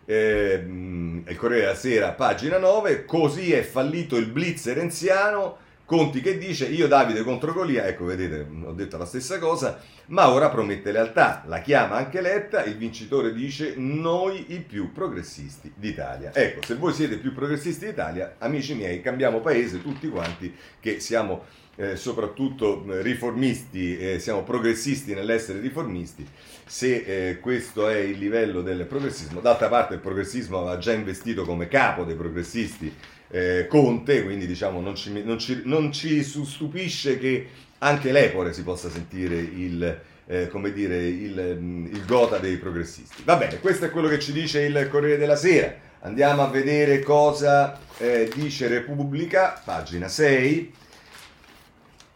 [0.10, 6.38] eh, il Corriere della Sera, pagina 9, così è fallito il blitz renziano, Conti che
[6.38, 10.92] dice io Davide contro Golia, ecco vedete ho detto la stessa cosa, ma ora promette
[10.92, 16.32] lealtà, la chiama anche Letta, il vincitore dice noi i più progressisti d'Italia.
[16.34, 21.46] Ecco, se voi siete più progressisti d'Italia, amici miei, cambiamo paese tutti quanti che siamo
[21.78, 26.28] eh, soprattutto riformisti, eh, siamo progressisti nell'essere riformisti,
[26.68, 29.40] se eh, questo è il livello del progressismo.
[29.40, 32.94] D'altra parte il progressismo aveva già investito come capo dei progressisti
[33.30, 37.48] eh, Conte, quindi diciamo non ci, non, ci, non ci, stupisce che
[37.80, 43.24] anche l'Epore si possa sentire il, eh, come dire, il, il gota dei progressisti.
[43.24, 45.86] Va bene, questo è quello che ci dice il Corriere della Sera.
[46.02, 50.74] Andiamo a vedere cosa eh, dice Repubblica, pagina 6.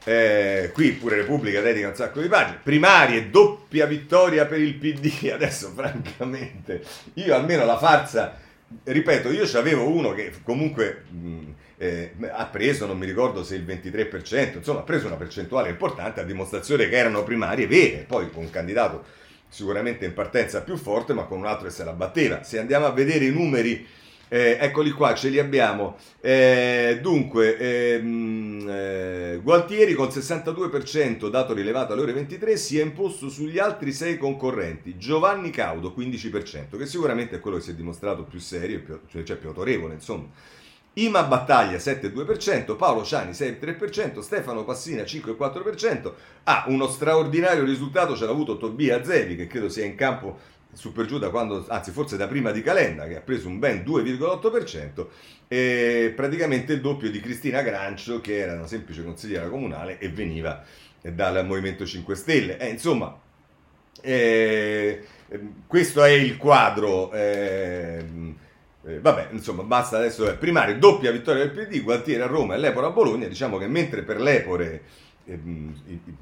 [0.03, 2.59] Eh, qui pure Repubblica dedica un sacco di pagine.
[2.63, 5.29] Primarie, doppia vittoria per il PD.
[5.31, 6.83] Adesso, francamente,
[7.15, 8.35] io almeno la farsa,
[8.83, 13.63] ripeto, io c'avevo uno che comunque mh, eh, ha preso, non mi ricordo se il
[13.63, 18.05] 23%, insomma, ha preso una percentuale importante a dimostrazione che erano primarie vere.
[18.07, 19.03] Poi con un candidato
[19.47, 22.43] sicuramente in partenza più forte, ma con un altro che se la batteva.
[22.43, 23.85] Se andiamo a vedere i numeri
[24.33, 25.97] eh, eccoli qua, ce li abbiamo.
[26.21, 33.27] Eh, dunque, ehm, eh, Gualtieri col 62%, dato rilevato alle ore 23, si è imposto
[33.27, 34.97] sugli altri sei concorrenti.
[34.97, 39.23] Giovanni Caudo 15%, che sicuramente è quello che si è dimostrato più serio, più, cioè,
[39.23, 40.29] cioè più autorevole, insomma.
[40.93, 46.11] Ima Battaglia 7,2%, Paolo Ciani 6,3%, Stefano Passina 5,4%.
[46.43, 50.93] Ah, uno straordinario risultato ce l'ha avuto Tobia Zevi, che credo sia in campo su
[51.05, 55.07] giù da quando, anzi forse da prima di Calenda, che ha preso un ben 2,8%,
[55.47, 60.63] e praticamente il doppio di Cristina Grancio, che era una semplice consigliera comunale e veniva
[61.01, 62.57] dal Movimento 5 Stelle.
[62.57, 63.19] Eh, insomma,
[64.01, 65.03] eh,
[65.67, 67.11] questo è il quadro.
[67.11, 68.05] Eh,
[68.83, 70.35] eh, vabbè, insomma, basta adesso.
[70.37, 73.27] Primario, doppia vittoria del PD, Gualtieri a Roma e Lepore a Bologna.
[73.27, 74.81] Diciamo che mentre per Lepore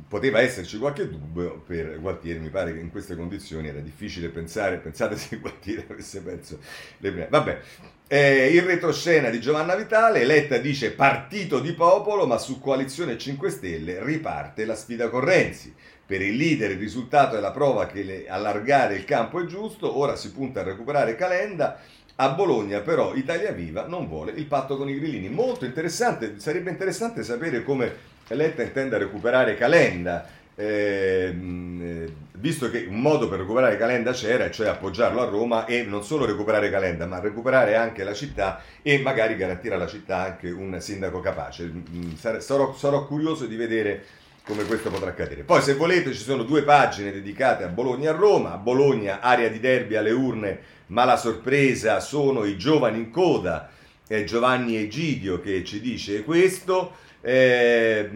[0.07, 4.77] poteva esserci qualche dubbio per Gualtieri, mi pare che in queste condizioni era difficile pensare,
[4.77, 6.59] pensate se Gualtieri avesse perso
[6.97, 7.27] le prime.
[7.29, 7.61] Vabbè,
[8.07, 13.49] eh, il retroscena di Giovanna Vitale, Letta dice partito di popolo, ma su coalizione 5
[13.49, 15.73] Stelle riparte la sfida con Renzi.
[16.05, 19.97] Per il leader il risultato è la prova che le, allargare il campo è giusto,
[19.97, 21.79] ora si punta a recuperare Calenda.
[22.15, 25.29] A Bologna però Italia Viva non vuole il patto con i grillini.
[25.29, 33.01] Molto interessante, sarebbe interessante sapere come Letta intende recuperare Calenda, ehm, eh, visto che un
[33.01, 37.19] modo per recuperare Calenda c'era, cioè appoggiarlo a Roma e non solo recuperare Calenda, ma
[37.19, 41.65] recuperare anche la città e magari garantire alla città anche un sindaco capace.
[41.65, 44.03] Mm, sarò, sarò curioso di vedere
[44.43, 45.43] come questo potrà accadere.
[45.43, 49.19] Poi se volete ci sono due pagine dedicate a Bologna e a Roma, a Bologna
[49.21, 53.69] area di derby alle urne, ma la sorpresa sono i giovani in coda,
[54.07, 58.09] è Giovanni Egidio che ci dice questo, eh,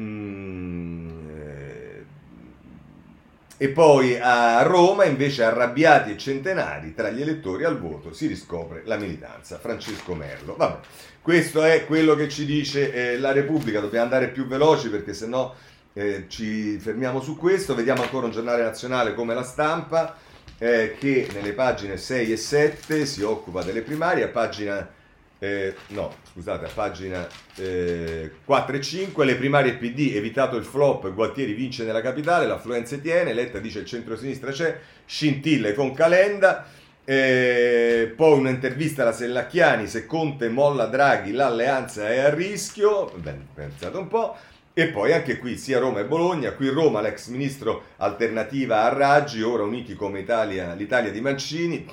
[3.64, 8.82] e poi a Roma, invece, arrabbiati e centenari tra gli elettori al voto si riscopre
[8.84, 9.58] la militanza.
[9.58, 10.56] Francesco Merlo.
[10.58, 10.80] Vabbè,
[11.22, 13.80] questo è quello che ci dice eh, la Repubblica.
[13.80, 15.56] Dobbiamo andare più veloci perché sennò
[15.94, 17.74] eh, ci fermiamo su questo.
[17.74, 20.18] Vediamo ancora un giornale nazionale come la stampa,
[20.58, 24.90] eh, che nelle pagine 6 e 7 si occupa delle primarie, a pagina
[25.44, 27.28] eh, no, scusate, a pagina
[27.58, 32.96] eh, 4 e 5, le primarie PD, evitato il flop, Gualtieri vince nella capitale, l'affluenza
[32.98, 36.66] tiene, Letta dice il centro-sinistra c'è, scintille con Calenda,
[37.06, 44.00] Eh, poi un'intervista alla Sellacchiani, se Conte molla Draghi l'alleanza è a rischio, ben pensato
[44.00, 44.38] un po',
[44.74, 49.42] e poi anche qui sia Roma e Bologna, qui Roma l'ex ministro alternativa a Raggi,
[49.42, 51.86] ora uniti come Italia, l'Italia di Mancini,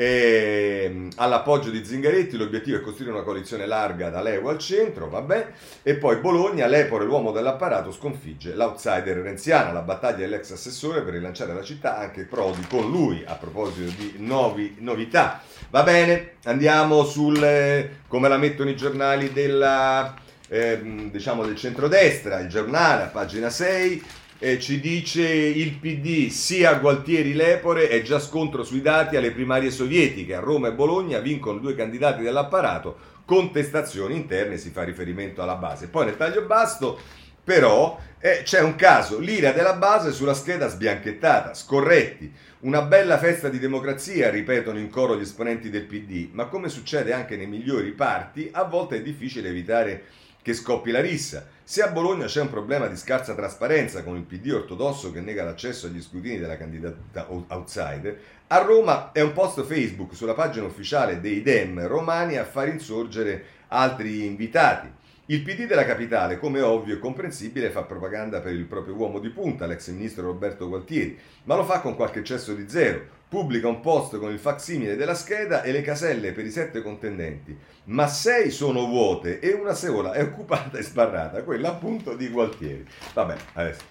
[0.00, 5.10] e, ehm, all'appoggio di Zingaretti l'obiettivo è costruire una coalizione larga da Leo al centro,
[5.10, 5.48] vabbè,
[5.82, 11.52] e poi Bologna, l'Epore, l'uomo dell'apparato, sconfigge l'outsider renziana, la battaglia dell'ex assessore per rilanciare
[11.52, 15.42] la città, anche Prodi con lui, a proposito di nuovi, novità.
[15.68, 20.14] Va bene, andiamo sul eh, come la mettono i giornali della,
[20.48, 24.02] eh, diciamo del centrodestra, il giornale a pagina 6,
[24.42, 29.70] eh, ci dice il PD sia Gualtieri Lepore è già scontro sui dati alle primarie
[29.70, 30.34] sovietiche.
[30.34, 35.88] A Roma e Bologna vincono due candidati dell'apparato, contestazioni interne, si fa riferimento alla base.
[35.88, 36.98] Poi nel taglio basto
[37.44, 43.48] però eh, c'è un caso, l'ira della base sulla scheda sbianchettata, scorretti, una bella festa
[43.48, 47.92] di democrazia, ripetono in coro gli esponenti del PD, ma come succede anche nei migliori
[47.92, 50.04] parti, a volte è difficile evitare
[50.42, 51.46] che scoppi la rissa.
[51.62, 55.44] Se a Bologna c'è un problema di scarsa trasparenza con il PD ortodosso che nega
[55.44, 58.18] l'accesso agli scrutini della candidata outsider,
[58.48, 63.44] a Roma è un post Facebook sulla pagina ufficiale dei Dem romani a far insorgere
[63.68, 64.90] altri invitati.
[65.30, 69.28] Il PD della capitale, come ovvio e comprensibile, fa propaganda per il proprio uomo di
[69.28, 73.00] punta, l'ex ministro Roberto Gualtieri, ma lo fa con qualche eccesso di zero.
[73.28, 77.56] Pubblica un post con il facsimile della scheda e le caselle per i sette contendenti,
[77.84, 82.84] ma sei sono vuote e una sola è occupata e sbarrata, quella appunto di Gualtieri.
[83.14, 83.82] Vabbè, adesso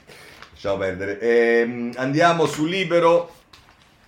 [0.51, 1.21] lasciamo perdere.
[1.21, 3.33] Ehm, andiamo su Libero,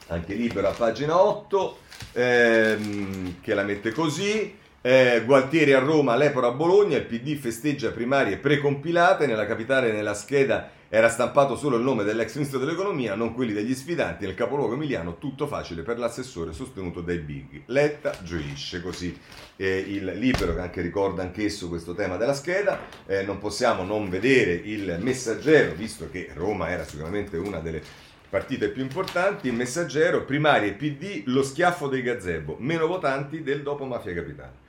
[0.07, 1.77] anche Libero a pagina 8,
[2.11, 4.59] ehm, che la mette così.
[4.83, 10.15] Eh, Gualtieri a Roma, Leporo a Bologna, il PD festeggia primarie precompilate, nella capitale nella
[10.15, 14.73] scheda era stampato solo il nome dell'ex ministro dell'economia, non quelli degli sfidanti, nel capoluogo
[14.73, 17.61] emiliano tutto facile per l'assessore sostenuto dai big.
[17.67, 19.15] Letta gioisce così
[19.55, 24.09] eh, il libero che anche ricorda anch'esso questo tema della scheda, eh, non possiamo non
[24.09, 27.83] vedere il messaggero, visto che Roma era sicuramente una delle
[28.27, 33.85] partite più importanti, il messaggero, primarie PD, lo schiaffo dei gazebo, meno votanti del dopo
[33.85, 34.60] Mafia Capitale.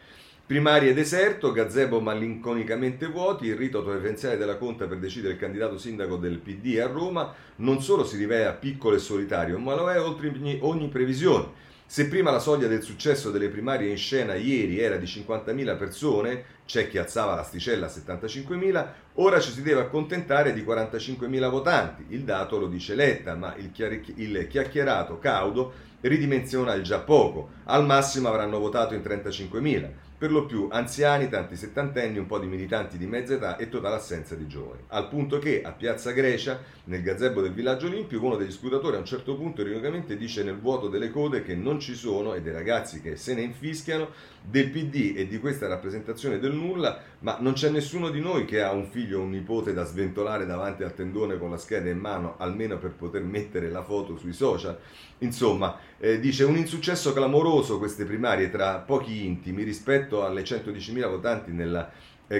[0.45, 6.17] Primarie deserto, gazebo malinconicamente vuoti, il rito preferenziale della Conta per decidere il candidato sindaco
[6.17, 10.33] del PD a Roma non solo si rivela piccolo e solitario, ma lo è oltre
[10.61, 11.71] ogni, previsione.
[11.87, 16.45] Se prima la soglia del successo delle primarie in scena ieri era di 50.000 persone,
[16.67, 22.07] c'è chi alzava l'asticella a 75.000, ora ci si deve accontentare di 45.000 votanti.
[22.09, 23.71] Il dato lo dice Letta, ma il,
[24.17, 27.51] il chiacchierato caudo ridimensiona il già poco.
[27.65, 29.91] Al massimo avranno votato in 35.000
[30.23, 33.97] per lo più anziani, tanti settantenni, un po' di militanti di mezza età e totale
[33.97, 34.83] assenza di giovani.
[34.91, 39.01] Al punto che a Piazza Grecia, nel gazebo del villaggio olimpico, uno degli scrutatori a
[39.01, 42.53] un certo punto ironicamente dice nel vuoto delle code che non ci sono e dei
[42.53, 44.11] ragazzi che se ne infischiano
[44.43, 48.63] del PD e di questa rappresentazione del nulla, ma non c'è nessuno di noi che
[48.63, 51.99] ha un figlio o un nipote da sventolare davanti al tendone con la scheda in
[51.99, 54.79] mano, almeno per poter mettere la foto sui social.
[55.19, 61.53] Insomma, eh, dice un insuccesso clamoroso queste primarie tra pochi intimi rispetto alle 110.000 votanti
[61.53, 61.91] nella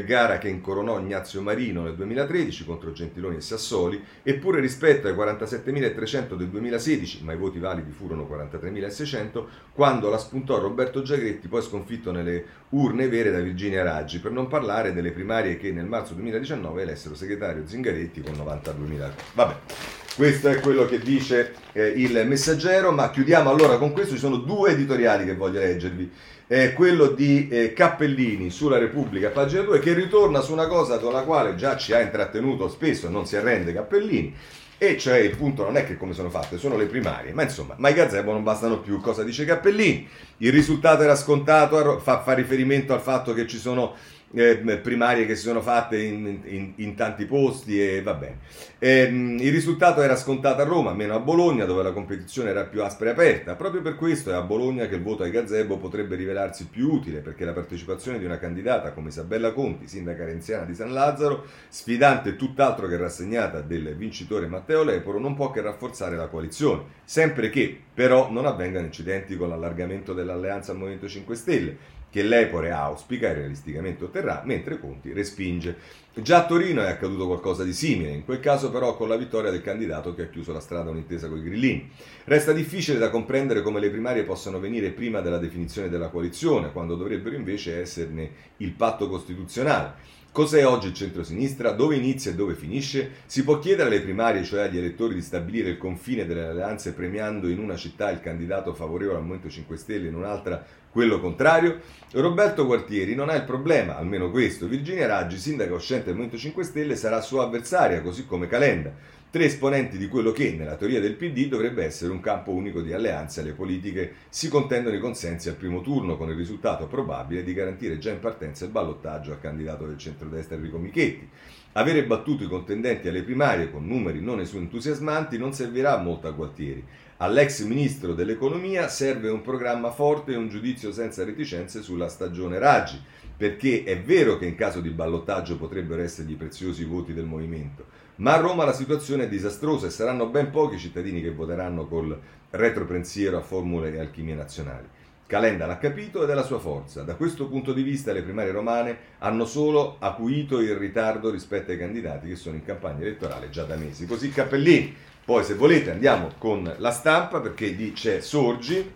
[0.01, 6.35] gara che incoronò Ignazio Marino nel 2013 contro Gentiloni e Sassoli, eppure rispetto ai 47.300
[6.35, 12.11] del 2016, ma i voti validi furono 43.600, quando la spuntò Roberto Giagretti, poi sconfitto
[12.11, 16.83] nelle urne vere da Virginia Raggi, per non parlare delle primarie che nel marzo 2019
[16.83, 19.11] elessero segretario Zingaretti con 92.000.
[19.35, 19.92] Vabbè.
[20.15, 24.37] Questo è quello che dice eh, il messaggero, ma chiudiamo allora con questo, ci sono
[24.37, 26.11] due editoriali che voglio leggervi
[26.53, 31.15] è quello di eh, Cappellini sulla Repubblica, pagina 2, che ritorna su una cosa con
[31.15, 34.35] la quale già ci ha intrattenuto spesso, non si arrende Cappellini,
[34.77, 37.75] e cioè il punto non è che come sono fatte, sono le primarie, ma insomma,
[37.79, 39.01] ma i gazebo non bastano più.
[39.01, 40.07] Cosa dice Cappellini?
[40.39, 43.95] Il risultato era scontato, fa, fa riferimento al fatto che ci sono
[44.35, 48.39] eh, primarie che si sono fatte in, in, in tanti posti e va bene.
[48.79, 52.65] E, ehm, il risultato era scontato a Roma, meno a Bologna dove la competizione era
[52.65, 53.55] più aspra e aperta.
[53.55, 57.21] Proprio per questo è a Bologna che il voto ai gazebo potrebbe rivelarsi più utile
[57.21, 62.37] perché la partecipazione di una candidata come Isabella Conti, sindaca renziana di San Lazzaro, sfidante
[62.37, 67.79] tutt'altro che rassegnata del vincitore Matteo Leporo, non può che rafforzare la coalizione, sempre che
[67.93, 73.33] però non avvengano incidenti con l'allargamento dell'alleanza al Movimento 5 Stelle che l'Epore auspica e
[73.33, 76.01] realisticamente otterrà, mentre Conti respinge.
[76.13, 79.51] Già a Torino è accaduto qualcosa di simile, in quel caso però con la vittoria
[79.51, 81.91] del candidato che ha chiuso la strada a un'intesa con i grillini.
[82.25, 86.97] Resta difficile da comprendere come le primarie possano venire prima della definizione della coalizione, quando
[86.97, 90.21] dovrebbero invece esserne il patto costituzionale.
[90.33, 91.73] Cos'è oggi il centro-sinistra?
[91.73, 93.17] Dove inizia e dove finisce?
[93.27, 97.51] Si può chiedere alle primarie, cioè agli elettori, di stabilire il confine delle alleanze premiando
[97.51, 101.81] in una città il candidato favorevole al Movimento 5 Stelle e in un'altra quello contrario?
[102.13, 104.67] Roberto Gualtieri non ha il problema, almeno questo.
[104.67, 108.91] Virginia Raggi, sindaca uscente del Movimento 5 Stelle, sarà sua avversaria, così come Calenda
[109.33, 112.93] tre esponenti di quello che, nella teoria del PD, dovrebbe essere un campo unico di
[112.93, 117.55] alleanze alle politiche, si contendono i consensi al primo turno, con il risultato probabile di
[117.55, 121.27] garantire già in partenza il ballottaggio al candidato del centrodestra Enrico Michetti.
[121.73, 126.85] Avere battuto i contendenti alle primarie con numeri non entusiasmanti non servirà molto a Gualtieri.
[127.17, 133.01] All'ex ministro dell'economia serve un programma forte e un giudizio senza reticenze sulla stagione Raggi,
[133.35, 137.87] perché è vero che in caso di ballottaggio potrebbero essergli preziosi voti del movimento,
[138.17, 141.87] ma a Roma la situazione è disastrosa e saranno ben pochi i cittadini che voteranno
[141.87, 142.19] col
[142.51, 144.87] retropensiero a formule e alchimie nazionali.
[145.27, 147.03] Calenda l'ha capito ed è la sua forza.
[147.03, 151.79] Da questo punto di vista le primarie romane hanno solo acuito il ritardo rispetto ai
[151.79, 154.07] candidati che sono in campagna elettorale già da mesi.
[154.07, 154.95] Così Cappellini.
[155.25, 158.93] Poi se volete andiamo con la stampa perché lì c'è Sorgi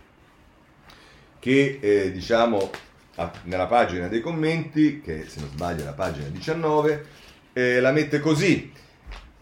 [1.38, 2.70] che eh, diciamo
[3.44, 7.06] nella pagina dei commenti, che se non sbaglio è la pagina 19,
[7.52, 8.72] eh, la mette così.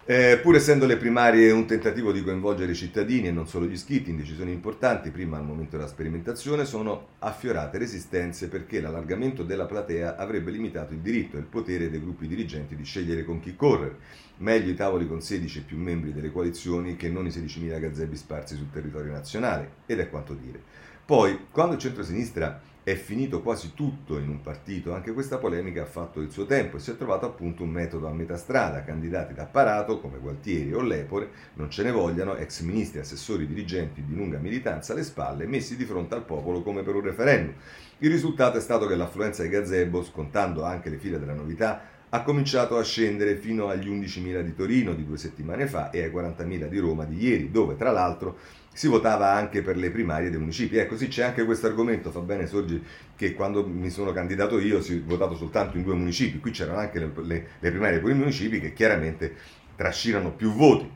[0.06, 3.72] Eh, pur essendo le primarie un tentativo di coinvolgere i cittadini e non solo gli
[3.72, 9.64] iscritti in decisioni importanti, prima al momento della sperimentazione, sono affiorate resistenze perché l'allargamento della
[9.64, 13.56] platea avrebbe limitato il diritto e il potere dei gruppi dirigenti di scegliere con chi
[13.56, 13.96] correre.
[14.38, 18.16] Meglio i tavoli con 16 e più membri delle coalizioni che non i 16.000 gazebi
[18.16, 20.60] sparsi sul territorio nazionale, ed è quanto dire.
[21.06, 25.86] Poi, quando il centro-sinistra è finito quasi tutto in un partito, anche questa polemica ha
[25.86, 29.32] fatto il suo tempo e si è trovato appunto un metodo a metà strada, candidati
[29.32, 34.36] d'apparato come Gualtieri o Lepore, non ce ne vogliano, ex ministri, assessori, dirigenti di lunga
[34.36, 37.54] militanza alle spalle, messi di fronte al popolo come per un referendum.
[37.98, 42.22] Il risultato è stato che l'affluenza ai gazebo, scontando anche le file della novità, ha
[42.22, 46.68] cominciato a scendere fino agli 11.000 di Torino di due settimane fa e ai 40.000
[46.68, 48.36] di Roma di ieri, dove tra l'altro
[48.74, 50.76] si votava anche per le primarie dei municipi.
[50.76, 52.82] Ecco, sì, c'è anche questo argomento, fa bene Sorgi,
[53.16, 56.78] che quando mi sono candidato io si è votato soltanto in due municipi, qui c'erano
[56.78, 59.34] anche le, le, le primarie per i municipi che chiaramente
[59.76, 60.90] trascinano più voti.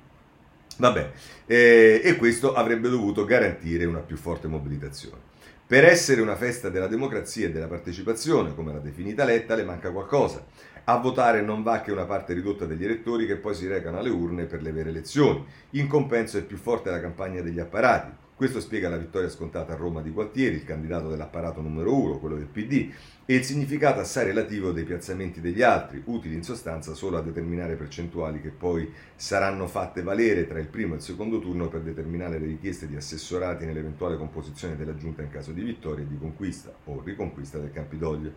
[0.76, 1.11] Vabbè,
[1.47, 5.26] eh, e questo avrebbe dovuto garantire una più forte mobilitazione.
[5.66, 9.91] Per essere una festa della democrazia e della partecipazione, come l'ha definita Letta, le manca
[9.91, 10.45] qualcosa.
[10.91, 14.09] A votare non va che una parte ridotta degli elettori che poi si recano alle
[14.09, 15.45] urne per le vere elezioni.
[15.72, 18.11] In compenso è più forte la campagna degli apparati.
[18.34, 22.36] Questo spiega la vittoria scontata a Roma di Gualtieri, il candidato dell'apparato numero uno, quello
[22.36, 22.91] del PD,
[23.26, 27.74] e il significato assai relativo dei piazzamenti degli altri, utili in sostanza solo a determinare
[27.74, 32.39] percentuali che poi saranno fatte valere tra il primo e il secondo turno per determinare
[32.39, 36.72] le richieste di assessorati nell'eventuale composizione della giunta in caso di vittoria e di conquista
[36.84, 38.32] o riconquista del Campidoglio.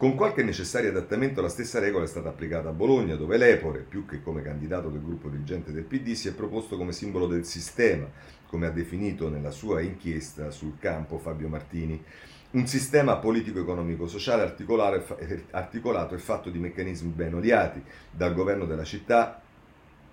[0.00, 4.06] Con qualche necessario adattamento la stessa regola è stata applicata a Bologna, dove l'Epore, più
[4.06, 8.08] che come candidato del gruppo dirigente del PD, si è proposto come simbolo del sistema,
[8.46, 12.02] come ha definito nella sua inchiesta sul campo Fabio Martini.
[12.52, 14.42] Un sistema politico-economico-sociale
[15.50, 19.42] articolato e fatto di meccanismi ben odiati dal governo della città,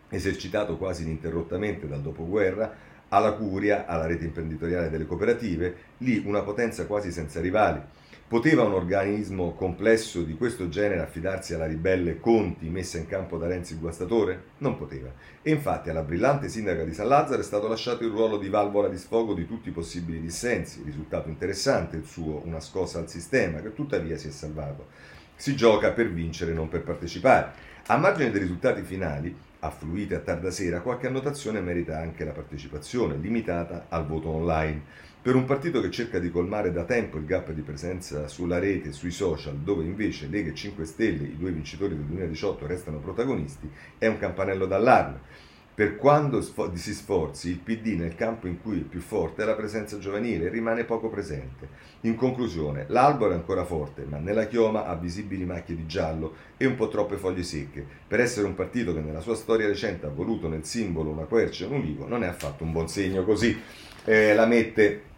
[0.10, 2.76] esercitato quasi ininterrottamente dal dopoguerra,
[3.08, 7.82] alla curia, alla rete imprenditoriale delle cooperative, lì una potenza quasi senza rivali
[8.30, 13.48] Poteva un organismo complesso di questo genere affidarsi alla ribelle Conti messa in campo da
[13.48, 14.48] Renzi il guastatore?
[14.58, 15.10] Non poteva.
[15.42, 18.90] E infatti alla brillante sindaca di San Lazzaro è stato lasciato il ruolo di valvola
[18.90, 20.84] di sfogo di tutti i possibili dissensi.
[20.84, 24.88] Risultato interessante il suo, una scossa al sistema, che tuttavia si è salvato.
[25.38, 27.52] Si gioca per vincere, non per partecipare.
[27.86, 33.16] A margine dei risultati finali, affluite a tarda sera, qualche annotazione merita anche la partecipazione,
[33.16, 34.82] limitata al voto online.
[35.28, 38.88] Per un partito che cerca di colmare da tempo il gap di presenza sulla rete
[38.88, 43.00] e sui social, dove invece Lega e 5 Stelle, i due vincitori del 2018, restano
[43.00, 45.20] protagonisti, è un campanello d'allarme.
[45.76, 49.56] Per quando si sforzi, il PD nel campo in cui è più forte è la
[49.56, 51.68] presenza giovanile rimane poco presente.
[52.02, 56.66] In conclusione, l'albero è ancora forte, ma nella chioma ha visibili macchie di giallo e
[56.66, 57.86] un po' troppe foglie secche.
[58.08, 61.66] Per essere un partito che nella sua storia recente ha voluto nel simbolo una quercia
[61.66, 63.26] e un ulivo, non è affatto un buon segno.
[63.26, 63.62] Così
[64.06, 65.16] eh, la mette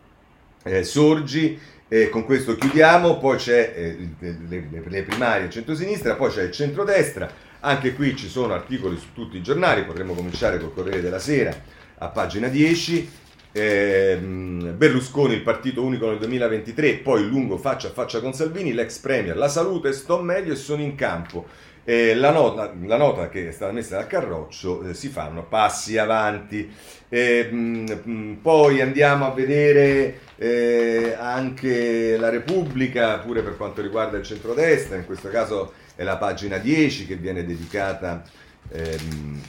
[0.63, 1.59] eh, Sorgi.
[1.91, 6.43] Eh, con questo chiudiamo, poi c'è eh, le, le, le, primarie a centro-sinistra, poi c'è
[6.43, 7.27] il centrodestra,
[7.61, 11.51] anche qui ci sono articoli su tutti i giornali, potremmo cominciare col Corriere della Sera
[11.97, 13.09] a pagina 10,
[13.51, 18.99] eh, Berlusconi il partito unico nel 2023, poi lungo faccia a faccia con Salvini, l'ex
[18.99, 21.47] premier, la salute, sto meglio e sono in campo.
[21.83, 25.97] Eh, la, nota, la, nota, che è stata messa dal Carroccio eh, si fanno passi
[25.97, 26.71] avanti.
[27.09, 34.17] Eh, mh, mh, poi andiamo a vedere eh, anche la Repubblica, pure per quanto riguarda
[34.17, 38.23] il centrodestra, in questo caso è la pagina 10 che viene dedicata
[38.71, 39.41] ehm,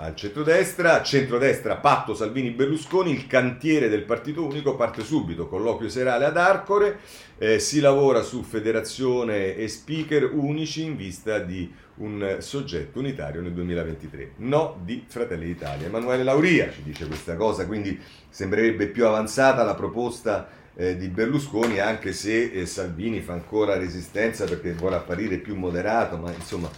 [0.00, 6.36] al centrodestra, centrodestra patto Salvini-Berlusconi, il cantiere del partito unico parte subito, colloquio serale ad
[6.36, 7.00] Arcore,
[7.36, 13.52] eh, si lavora su federazione e speaker unici in vista di un soggetto unitario nel
[13.52, 14.34] 2023.
[14.36, 15.86] No di Fratelli d'Italia.
[15.86, 21.80] Emanuele Lauria ci dice questa cosa, quindi sembrerebbe più avanzata la proposta eh, di Berlusconi,
[21.80, 26.70] anche se eh, Salvini fa ancora resistenza perché vuole apparire più moderato, ma insomma...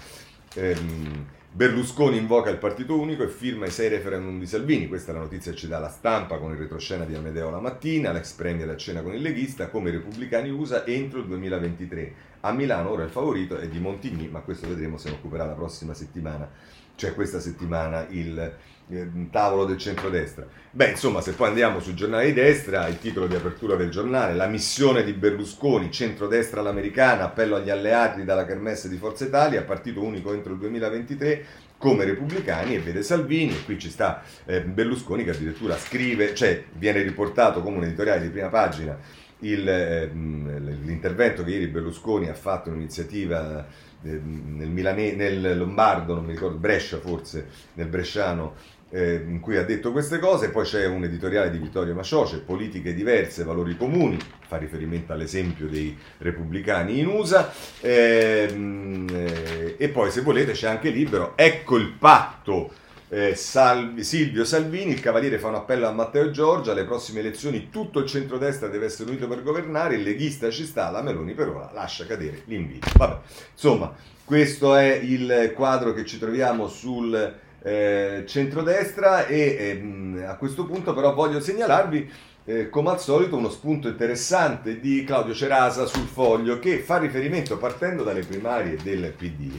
[0.54, 4.86] Ehm, Berlusconi invoca il partito unico e firma i sei referendum di Salvini.
[4.86, 7.58] Questa è la notizia che ci dà la stampa con il retroscena di Amedeo la
[7.58, 12.14] mattina, l'ex premier a cena con il leghista, come i repubblicani USA entro il 2023.
[12.42, 15.54] A Milano ora il favorito è di Montigny, ma questo vedremo se ne occuperà la
[15.54, 16.48] prossima settimana,
[16.94, 18.54] cioè questa settimana il
[18.90, 20.46] eh, tavolo del centrodestra.
[20.70, 24.34] Beh, insomma, se poi andiamo sul giornale di destra, il titolo di apertura del giornale,
[24.34, 30.02] la missione di Berlusconi, centrodestra all'americana, appello agli alleati dalla kermesse di Forza Italia, partito
[30.02, 31.44] unico entro il 2023,
[31.78, 36.62] come repubblicani, e vede Salvini, e qui ci sta eh, Berlusconi che addirittura scrive, cioè
[36.72, 38.98] viene riportato come un editoriale di prima pagina
[39.40, 43.66] il, eh, l'intervento che ieri Berlusconi ha fatto in un'iniziativa
[44.02, 48.54] eh, nel, Milane, nel Lombardo, non mi ricordo, Brescia forse, nel Bresciano,
[48.90, 52.92] eh, in cui ha detto queste cose, poi c'è un editoriale di Vittorio Macioce, Politiche
[52.92, 60.22] diverse, valori comuni, fa riferimento all'esempio dei repubblicani in USA, ehm, eh, e poi se
[60.22, 62.72] volete c'è anche Libero, ecco il patto.
[63.12, 67.68] Eh, Salvi, Silvio Salvini, il Cavaliere fa un appello a Matteo Giorgia, alle prossime elezioni
[67.68, 71.48] tutto il centrodestra deve essere unito per governare, il leghista ci sta, la Meloni per
[71.48, 72.86] ora lascia cadere l'invito.
[72.94, 73.18] Vabbè,
[73.52, 73.92] insomma,
[74.24, 80.94] questo è il quadro che ci troviamo sul eh, centrodestra e ehm, a questo punto
[80.94, 82.10] però voglio segnalarvi
[82.44, 87.58] eh, come al solito uno spunto interessante di Claudio Cerasa sul foglio che fa riferimento
[87.58, 89.52] partendo dalle primarie del PD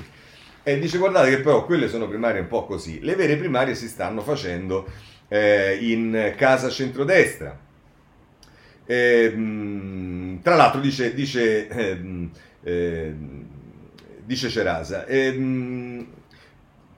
[0.64, 3.88] e dice guardate che però quelle sono primarie un po' così, le vere primarie si
[3.88, 4.88] stanno facendo
[5.28, 7.58] eh, in casa centrodestra.
[8.86, 12.30] Eh, tra l'altro dice, dice, ehm,
[12.62, 13.46] ehm,
[14.24, 16.06] dice Cerasa, ehm,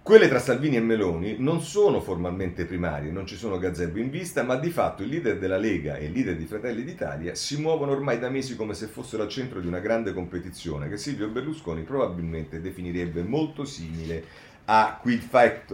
[0.04, 4.44] quelle tra Salvini e Meloni non sono formalmente primarie, non ci sono gazebo in vista,
[4.44, 7.94] ma di fatto il leader della Lega e il leader di Fratelli d'Italia si muovono
[7.94, 11.84] ormai da mesi come se fossero al centro di una grande competizione che Silvio Berlusconi
[11.84, 14.26] probabilmente definirebbe molto simile
[14.66, 15.22] a Quid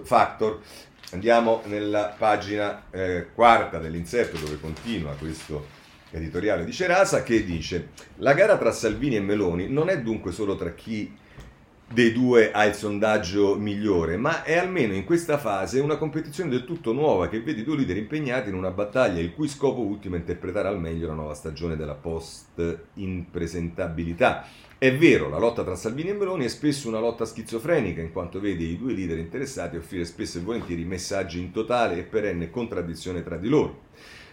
[0.03, 0.61] Factor.
[1.11, 5.65] Andiamo nella pagina eh, quarta dell'inserto dove continua questo
[6.11, 10.55] editoriale di Cerasa che dice la gara tra Salvini e Meloni non è dunque solo
[10.55, 11.15] tra chi
[11.91, 16.63] dei due ha il sondaggio migliore, ma è almeno in questa fase una competizione del
[16.63, 20.13] tutto nuova che vede i due leader impegnati in una battaglia il cui scopo ultimo
[20.15, 24.45] è interpretare al meglio la nuova stagione della post-impresentabilità.
[24.77, 28.39] È vero, la lotta tra Salvini e Meloni è spesso una lotta schizofrenica, in quanto
[28.39, 33.23] vede i due leader interessati offrire spesso e volentieri messaggi in totale e perenne contraddizione
[33.23, 33.87] tra di loro.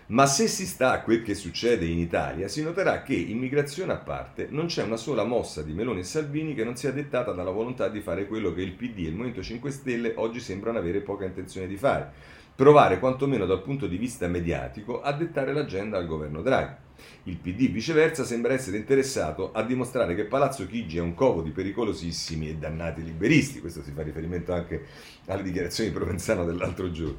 [0.09, 3.97] Ma se si sta a quel che succede in Italia, si noterà che, immigrazione a
[3.97, 7.51] parte, non c'è una sola mossa di Meloni e Salvini che non sia dettata dalla
[7.51, 11.01] volontà di fare quello che il PD e il Movimento 5 Stelle oggi sembrano avere
[11.01, 12.13] poca intenzione di fare,
[12.55, 16.85] provare quantomeno dal punto di vista mediatico a dettare l'agenda al governo Draghi.
[17.25, 21.51] Il PD viceversa sembra essere interessato a dimostrare che Palazzo Chigi è un covo di
[21.51, 24.87] pericolosissimi e dannati liberisti, questo si fa riferimento anche
[25.27, 27.19] alle dichiarazioni di Provenzano dell'altro giorno.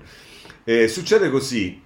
[0.63, 1.83] Eh, succede così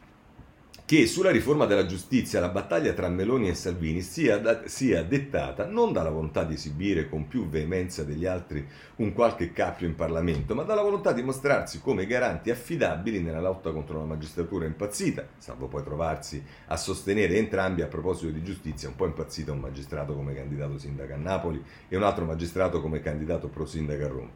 [0.91, 5.65] che sulla riforma della giustizia la battaglia tra Meloni e Salvini sia, da, sia, dettata
[5.65, 8.67] non dalla volontà di esibire con più veemenza degli altri
[8.97, 13.71] un qualche cappio in Parlamento, ma dalla volontà di mostrarsi come garanti affidabili nella lotta
[13.71, 18.97] contro una magistratura impazzita, salvo poi trovarsi a sostenere entrambi a proposito di giustizia, un
[18.97, 23.47] po' impazzita un magistrato come candidato sindaco a Napoli e un altro magistrato come candidato
[23.47, 24.31] pro sindaco a Roma.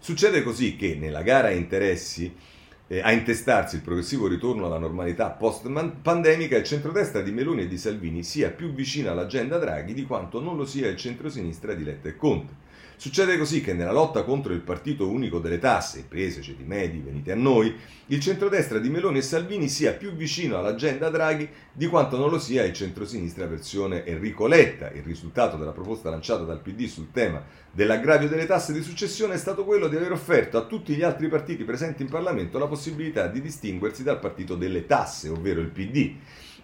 [0.00, 2.58] Succede così che nella gara interessi
[2.92, 7.78] eh, a intestarsi il progressivo ritorno alla normalità post-pandemica, il centrodestra di Meloni e di
[7.78, 12.08] Salvini sia più vicino all'agenda Draghi di quanto non lo sia il centrosinistra di Letta
[12.08, 12.52] e Conte.
[13.00, 17.32] Succede così che nella lotta contro il partito unico delle tasse, imprese, ceti medi, venite
[17.32, 17.74] a noi,
[18.08, 22.38] il centrodestra di Meloni e Salvini sia più vicino all'agenda Draghi di quanto non lo
[22.38, 24.90] sia il centrosinistra versione Enrico Letta.
[24.90, 27.42] Il risultato della proposta lanciata dal PD sul tema
[27.72, 31.28] dell'aggravio delle tasse di successione è stato quello di aver offerto a tutti gli altri
[31.28, 36.16] partiti presenti in Parlamento la possibilità di distinguersi dal partito delle tasse, ovvero il PD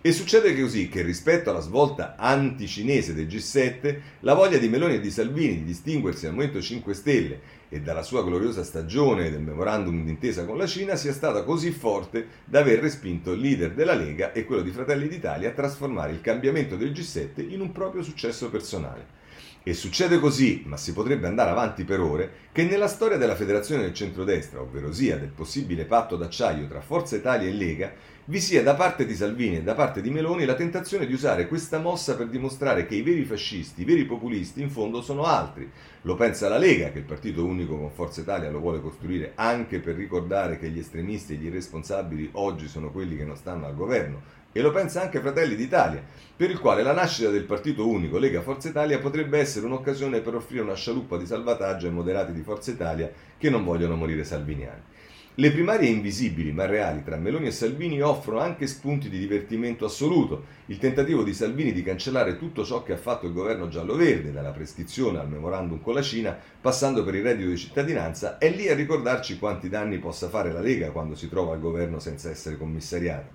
[0.07, 5.01] E succede così che rispetto alla svolta anticinese del G7, la voglia di Meloni e
[5.01, 10.05] di Salvini di distinguersi dal Movimento 5 Stelle e dalla sua gloriosa stagione del memorandum
[10.05, 14.31] d'intesa con la Cina sia stata così forte da aver respinto il leader della Lega
[14.31, 18.49] e quello di Fratelli d'Italia a trasformare il cambiamento del G7 in un proprio successo
[18.49, 19.25] personale.
[19.65, 23.83] E succede così, ma si potrebbe andare avanti per ore, che nella storia della federazione
[23.83, 27.93] del centrodestra, ovvero sia del possibile patto d'acciaio tra Forza Italia e Lega,
[28.29, 31.47] vi sia da parte di Salvini e da parte di Meloni la tentazione di usare
[31.47, 35.71] questa mossa per dimostrare che i veri fascisti, i veri populisti, in fondo sono altri.
[36.03, 39.79] Lo pensa la Lega, che il partito unico con Forza Italia lo vuole costruire anche
[39.79, 43.77] per ricordare che gli estremisti e gli irresponsabili oggi sono quelli che non stanno al
[43.77, 44.21] governo.
[44.51, 46.03] E lo pensa anche Fratelli d'Italia,
[46.35, 50.35] per il quale la nascita del partito unico Lega Forza Italia potrebbe essere un'occasione per
[50.35, 53.09] offrire una scialuppa di salvataggio ai moderati di Forza Italia
[53.39, 54.95] che non vogliono morire salviniani.
[55.39, 60.45] Le primarie invisibili ma reali tra Meloni e Salvini offrono anche spunti di divertimento assoluto.
[60.65, 64.53] Il tentativo di Salvini di cancellare tutto ciò che ha fatto il governo giallo-verde, dalla
[64.53, 68.75] prescrizione al memorandum con la Cina, passando per il reddito di cittadinanza, è lì a
[68.75, 73.29] ricordarci quanti danni possa fare la Lega quando si trova al governo senza essere commissariata.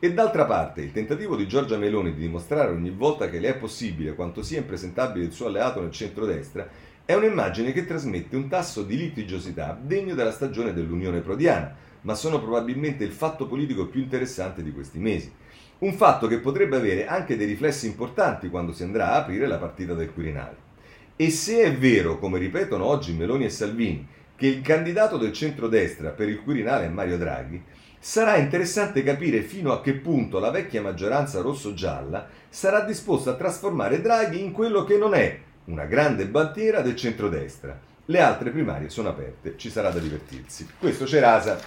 [0.00, 3.56] E d'altra parte, il tentativo di Giorgia Meloni di dimostrare ogni volta che le è
[3.56, 6.68] possibile quanto sia impresentabile il suo alleato nel centrodestra
[7.06, 12.40] è un'immagine che trasmette un tasso di litigiosità degno della stagione dell'Unione Prodiana, ma sono
[12.40, 15.30] probabilmente il fatto politico più interessante di questi mesi.
[15.80, 19.58] Un fatto che potrebbe avere anche dei riflessi importanti quando si andrà a aprire la
[19.58, 20.56] partita del Quirinale.
[21.16, 26.08] E se è vero, come ripetono oggi Meloni e Salvini, che il candidato del centrodestra
[26.08, 27.62] per il Quirinale è Mario Draghi,
[27.98, 34.00] sarà interessante capire fino a che punto la vecchia maggioranza rosso-gialla sarà disposta a trasformare
[34.00, 37.78] Draghi in quello che non è, una grande bandiera del centrodestra.
[38.06, 40.68] Le altre primarie sono aperte, ci sarà da divertirsi.
[40.78, 41.58] Questo c'è Rasa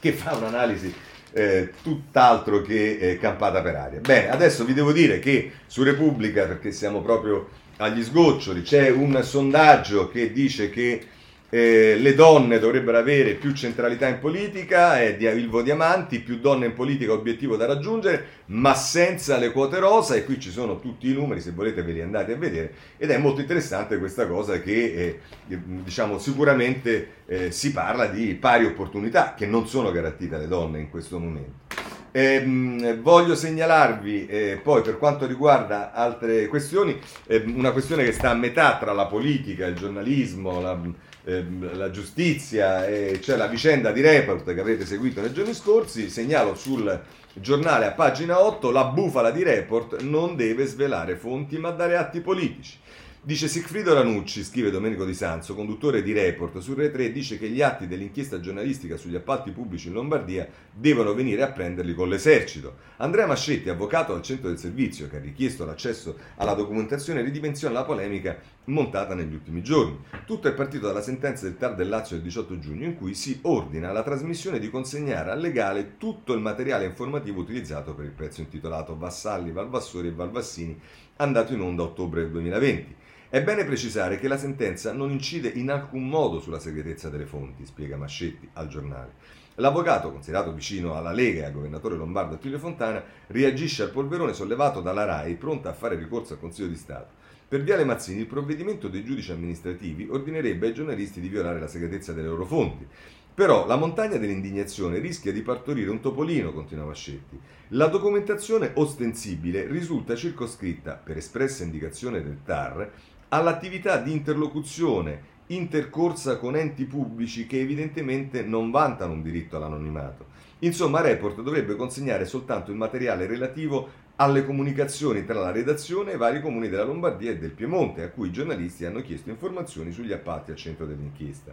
[0.00, 0.92] che fa un'analisi
[1.32, 4.00] eh, tutt'altro che eh, campata per aria.
[4.00, 9.20] Bene, adesso vi devo dire che su Repubblica, perché siamo proprio agli sgoccioli, c'è un
[9.22, 11.06] sondaggio che dice che
[11.54, 16.66] eh, le donne dovrebbero avere più centralità in politica, è di Ilvo Diamanti, più donne
[16.66, 21.08] in politica obiettivo da raggiungere, ma senza le quote rosa, e qui ci sono tutti
[21.08, 24.60] i numeri, se volete ve li andate a vedere, ed è molto interessante questa cosa
[24.60, 30.48] che eh, diciamo sicuramente eh, si parla di pari opportunità che non sono garantite alle
[30.48, 31.62] donne in questo momento.
[32.10, 38.30] Eh, voglio segnalarvi eh, poi per quanto riguarda altre questioni, eh, una questione che sta
[38.30, 40.78] a metà tra la politica, il giornalismo, la,
[41.24, 46.08] ehm, la giustizia, e cioè la vicenda di Report che avrete seguito nei giorni scorsi.
[46.08, 47.00] Segnalo sul
[47.34, 52.20] giornale a pagina 8 la bufala di Report non deve svelare fonti ma dare atti
[52.20, 52.78] politici.
[53.26, 57.48] Dice Sigfrido Ranucci, scrive Domenico Di Sanzo, conduttore di Report su Re 3, dice che
[57.48, 62.76] gli atti dell'inchiesta giornalistica sugli appalti pubblici in Lombardia devono venire a prenderli con l'esercito.
[62.98, 67.84] Andrea Mascetti, avvocato al centro del servizio che ha richiesto l'accesso alla documentazione, ridimensiona la
[67.86, 70.04] polemica montata negli ultimi giorni.
[70.26, 73.38] Tutto è partito dalla sentenza del TAR del Lazio del 18 giugno in cui si
[73.44, 78.42] ordina la trasmissione di consegnare al legale tutto il materiale informativo utilizzato per il pezzo
[78.42, 80.78] intitolato Vassalli, Valvassori e Valvassini
[81.16, 83.02] andato in onda a ottobre 2020.
[83.28, 87.66] È bene precisare che la sentenza non incide in alcun modo sulla segretezza delle fonti,
[87.66, 89.14] spiega Mascetti al giornale.
[89.56, 94.80] L'avvocato, considerato vicino alla Lega e al governatore lombardo Attilio Fontana, reagisce al polverone sollevato
[94.80, 97.22] dalla RAI, pronta a fare ricorso al Consiglio di Stato.
[97.46, 102.12] Per Viale Mazzini il provvedimento dei giudici amministrativi ordinerebbe ai giornalisti di violare la segretezza
[102.12, 102.86] delle loro fonti.
[103.34, 107.38] Però la montagna dell'indignazione rischia di partorire un topolino, continua Mascetti.
[107.68, 112.92] La documentazione ostensibile risulta circoscritta, per espressa indicazione del TAR,
[113.34, 120.26] all'attività di interlocuzione intercorsa con enti pubblici che evidentemente non vantano un diritto all'anonimato.
[120.60, 126.18] Insomma, Report dovrebbe consegnare soltanto il materiale relativo alle comunicazioni tra la redazione e i
[126.18, 130.12] vari comuni della Lombardia e del Piemonte, a cui i giornalisti hanno chiesto informazioni sugli
[130.12, 131.52] appalti al centro dell'inchiesta.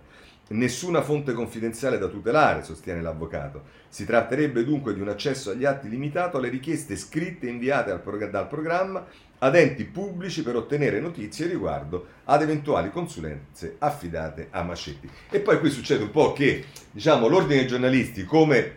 [0.49, 3.63] Nessuna fonte confidenziale da tutelare, sostiene l'avvocato.
[3.89, 9.05] Si tratterebbe dunque di un accesso agli atti limitato alle richieste scritte inviate dal programma
[9.43, 15.09] ad enti pubblici per ottenere notizie riguardo ad eventuali consulenze affidate a Mascetti.
[15.29, 18.75] E poi qui succede un po' che diciamo, l'ordine dei giornalisti, come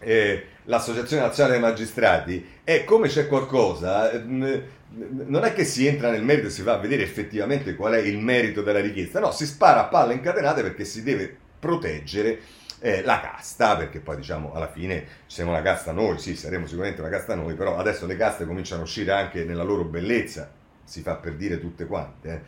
[0.00, 6.10] eh, l'Associazione Nazionale dei Magistrati, è come c'è qualcosa, eh, non è che si entra
[6.10, 9.30] nel merito e si va a vedere effettivamente qual è il merito della richiesta, no,
[9.30, 12.40] si spara a palle incatenate perché si deve proteggere
[12.84, 17.00] eh, la casta, perché poi diciamo alla fine siamo una casta noi, sì, saremo sicuramente
[17.00, 20.50] una casta noi, però adesso le caste cominciano a uscire anche nella loro bellezza,
[20.84, 22.30] si fa per dire tutte quante.
[22.30, 22.40] Eh.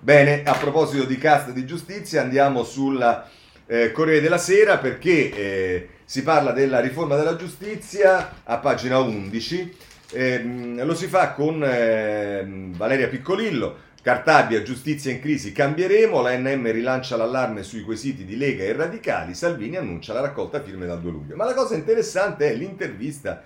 [0.00, 3.30] Bene, a proposito di casta di giustizia, andiamo sulla
[3.66, 5.30] eh, Corriere della Sera perché...
[5.32, 9.76] Eh, si parla della riforma della giustizia a pagina 11,
[10.12, 12.44] ehm, lo si fa con eh,
[12.76, 18.62] Valeria Piccolillo, Cartabia, giustizia in crisi, cambieremo, la NM rilancia l'allarme sui quesiti di Lega
[18.62, 21.36] e Radicali, Salvini annuncia la raccolta firme dal 2 luglio.
[21.36, 23.42] Ma la cosa interessante è l'intervista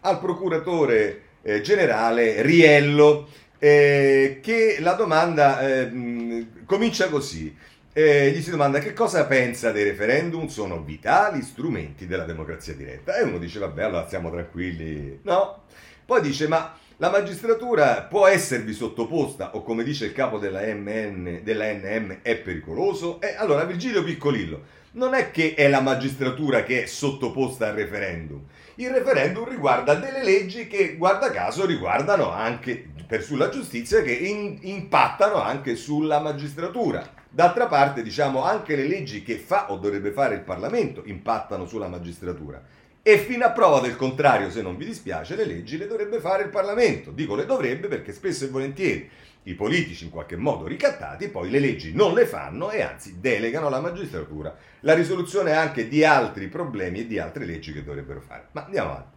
[0.00, 3.26] al procuratore eh, generale Riello,
[3.58, 7.56] eh, che la domanda eh, comincia così.
[7.94, 10.48] Eh, gli si domanda che cosa pensa dei referendum?
[10.48, 13.16] Sono vitali strumenti della democrazia diretta?
[13.16, 15.20] E uno dice vabbè allora stiamo tranquilli.
[15.22, 15.62] No.
[16.04, 21.40] Poi dice ma la magistratura può esservi sottoposta, o come dice il capo della, MN,
[21.42, 23.20] della NM, è pericoloso?
[23.20, 28.44] E allora Virgilio Piccolillo, non è che è la magistratura che è sottoposta al referendum.
[28.76, 34.58] Il referendum riguarda delle leggi che, guarda caso, riguardano anche per sulla giustizia, che in,
[34.60, 37.04] impattano anche sulla magistratura.
[37.28, 41.88] D'altra parte, diciamo, anche le leggi che fa o dovrebbe fare il Parlamento impattano sulla
[41.88, 42.62] magistratura.
[43.04, 46.44] E fino a prova del contrario, se non vi dispiace, le leggi le dovrebbe fare
[46.44, 47.10] il Parlamento.
[47.10, 49.10] Dico le dovrebbe perché spesso e volentieri
[49.44, 53.66] i politici in qualche modo ricattati poi le leggi non le fanno e anzi delegano
[53.66, 58.46] alla magistratura la risoluzione anche di altri problemi e di altre leggi che dovrebbero fare.
[58.52, 59.16] Ma andiamo avanti.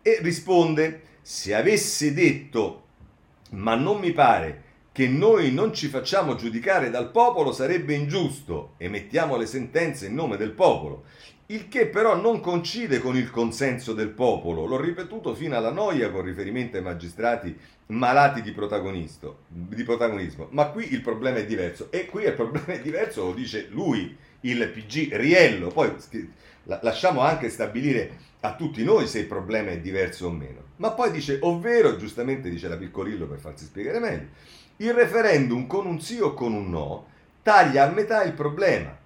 [0.00, 2.84] E risponde, se avesse detto,
[3.50, 8.88] ma non mi pare che noi non ci facciamo giudicare dal popolo sarebbe ingiusto e
[8.88, 11.04] mettiamo le sentenze in nome del popolo
[11.52, 14.64] il che però non coincide con il consenso del popolo.
[14.64, 17.54] L'ho ripetuto fino alla noia con riferimento ai magistrati
[17.86, 21.88] malati di, di protagonismo, ma qui il problema è diverso.
[21.90, 25.92] E qui il problema è diverso, lo dice lui, il PG Riello, poi
[26.64, 31.10] lasciamo anche stabilire a tutti noi se il problema è diverso o meno, ma poi
[31.10, 34.26] dice, ovvero, giustamente dice la Piccolillo per farsi spiegare meglio,
[34.78, 37.06] il referendum con un sì o con un no
[37.42, 38.96] taglia a metà il problema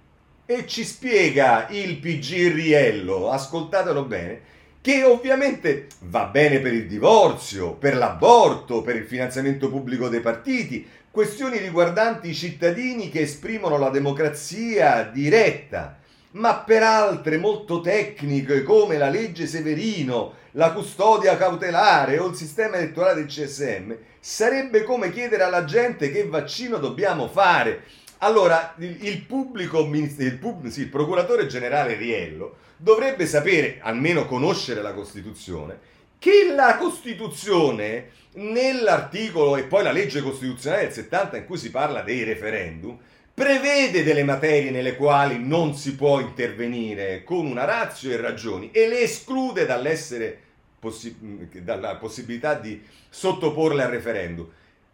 [0.49, 4.41] e ci spiega il PG Riello, ascoltatelo bene,
[4.79, 10.87] che ovviamente va bene per il divorzio, per l'aborto, per il finanziamento pubblico dei partiti,
[11.11, 15.99] questioni riguardanti i cittadini che esprimono la democrazia diretta,
[16.31, 22.77] ma per altre molto tecniche come la legge Severino, la custodia cautelare o il sistema
[22.77, 23.91] elettorale del CSM,
[24.21, 27.83] sarebbe come chiedere alla gente che vaccino dobbiamo fare.
[28.19, 34.81] Allora, il, il pubblico, il, pub, sì, il procuratore generale Riello dovrebbe sapere, almeno conoscere
[34.81, 35.79] la Costituzione,
[36.17, 42.01] che la Costituzione, nell'articolo e poi la legge costituzionale del 70 in cui si parla
[42.01, 42.97] dei referendum,
[43.33, 48.87] prevede delle materie nelle quali non si può intervenire con una razio e ragioni e
[48.87, 50.39] le esclude dall'essere
[50.79, 51.15] possi-
[51.61, 54.47] dalla possibilità di sottoporle al referendum.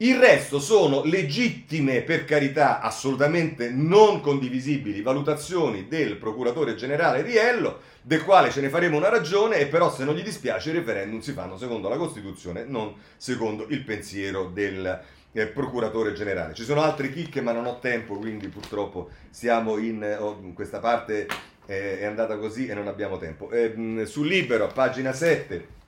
[0.04, 8.22] Il resto sono legittime, per carità, assolutamente non condivisibili valutazioni del procuratore generale Riello, del
[8.26, 11.32] quale ce ne faremo una ragione, e però se non gli dispiace i referendum si
[11.32, 15.02] fanno secondo la Costituzione, non secondo il pensiero del
[15.32, 16.54] eh, procuratore generale.
[16.54, 20.80] Ci sono altre chicche, ma non ho tempo, quindi purtroppo siamo in, oh, in questa
[20.80, 21.28] parte
[21.66, 23.50] eh, è andata così e non abbiamo tempo.
[23.52, 25.82] Eh, sul libero, pagina 7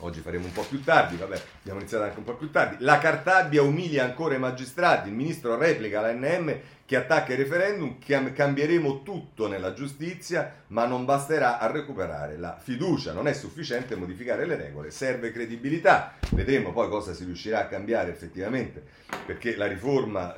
[0.00, 2.76] Oggi faremo un po' più tardi, vabbè, abbiamo iniziato anche un po' più tardi.
[2.84, 7.98] La Cartabia umilia ancora i magistrati, il ministro replica la NM che attacca il referendum,
[7.98, 14.46] cambieremo tutto nella giustizia, ma non basterà a recuperare la fiducia, non è sufficiente modificare
[14.46, 16.14] le regole, serve credibilità.
[16.30, 18.82] Vedremo poi cosa si riuscirà a cambiare effettivamente,
[19.26, 20.32] perché la riforma...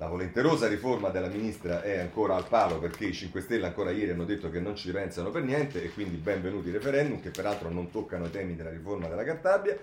[0.00, 4.12] La volenterosa riforma della ministra è ancora al palo perché i 5 Stelle ancora ieri
[4.12, 7.68] hanno detto che non ci pensano per niente e quindi benvenuti i referendum che peraltro
[7.68, 9.76] non toccano i temi della riforma della Cartabia.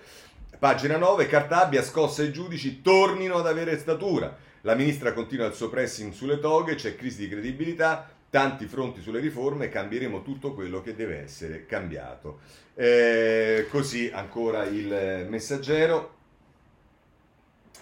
[0.58, 4.36] Pagina 9, Cartabia scossa i giudici tornino ad avere statura.
[4.62, 9.20] La ministra continua il suo pressing sulle toghe, c'è crisi di credibilità, tanti fronti sulle
[9.20, 12.40] riforme, cambieremo tutto quello che deve essere cambiato.
[12.74, 16.16] Eh, così ancora il messaggero.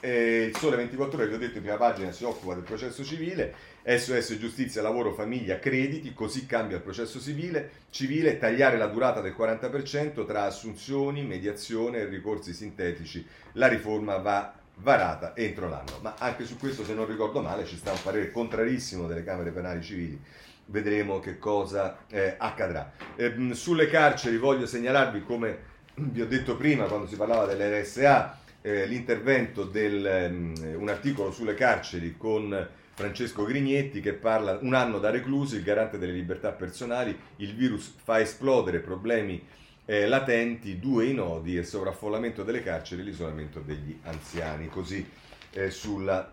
[0.01, 3.03] Eh, il Sole 24 Ore, vi ho detto in prima pagina, si occupa del processo
[3.03, 9.21] civile, SOS Giustizia, Lavoro, Famiglia, Crediti, così cambia il processo civile, civile, tagliare la durata
[9.21, 13.27] del 40% tra assunzioni, mediazione e ricorsi sintetici.
[13.53, 15.99] La riforma va varata entro l'anno.
[16.03, 19.51] Ma anche su questo, se non ricordo male, ci sta un parere contrarissimo delle Camere
[19.51, 20.21] Penali Civili.
[20.67, 22.93] Vedremo che cosa eh, accadrà.
[23.15, 28.39] Eh, sulle carceri voglio segnalarvi, come vi ho detto prima quando si parlava delle RSA,
[28.67, 34.99] eh, l'intervento di um, un articolo sulle carceri con Francesco Grignetti che parla un anno
[34.99, 39.41] da reclusi, il garante delle libertà personali, il virus fa esplodere problemi
[39.85, 45.09] eh, latenti, due i nodi, il sovraffollamento delle carceri e l'isolamento degli anziani, così
[45.53, 46.33] eh, sulla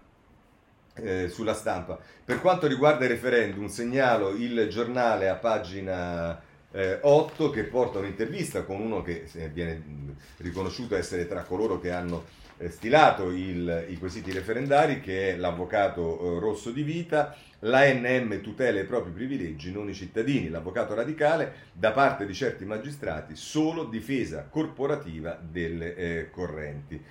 [0.96, 2.00] eh, sulla stampa.
[2.24, 6.40] Per quanto riguarda il referendum, segnalo il giornale a pagina
[6.74, 12.26] eh, 8 che porta un'intervista con uno che viene riconosciuto essere tra coloro che hanno
[12.58, 17.36] eh, stilato il, i quesiti referendari, che è l'avvocato eh, Rosso di Vita.
[17.60, 20.50] L'ANM tutela i propri privilegi, non i cittadini.
[20.50, 27.02] L'avvocato radicale, da parte di certi magistrati, solo difesa corporativa delle eh, correnti.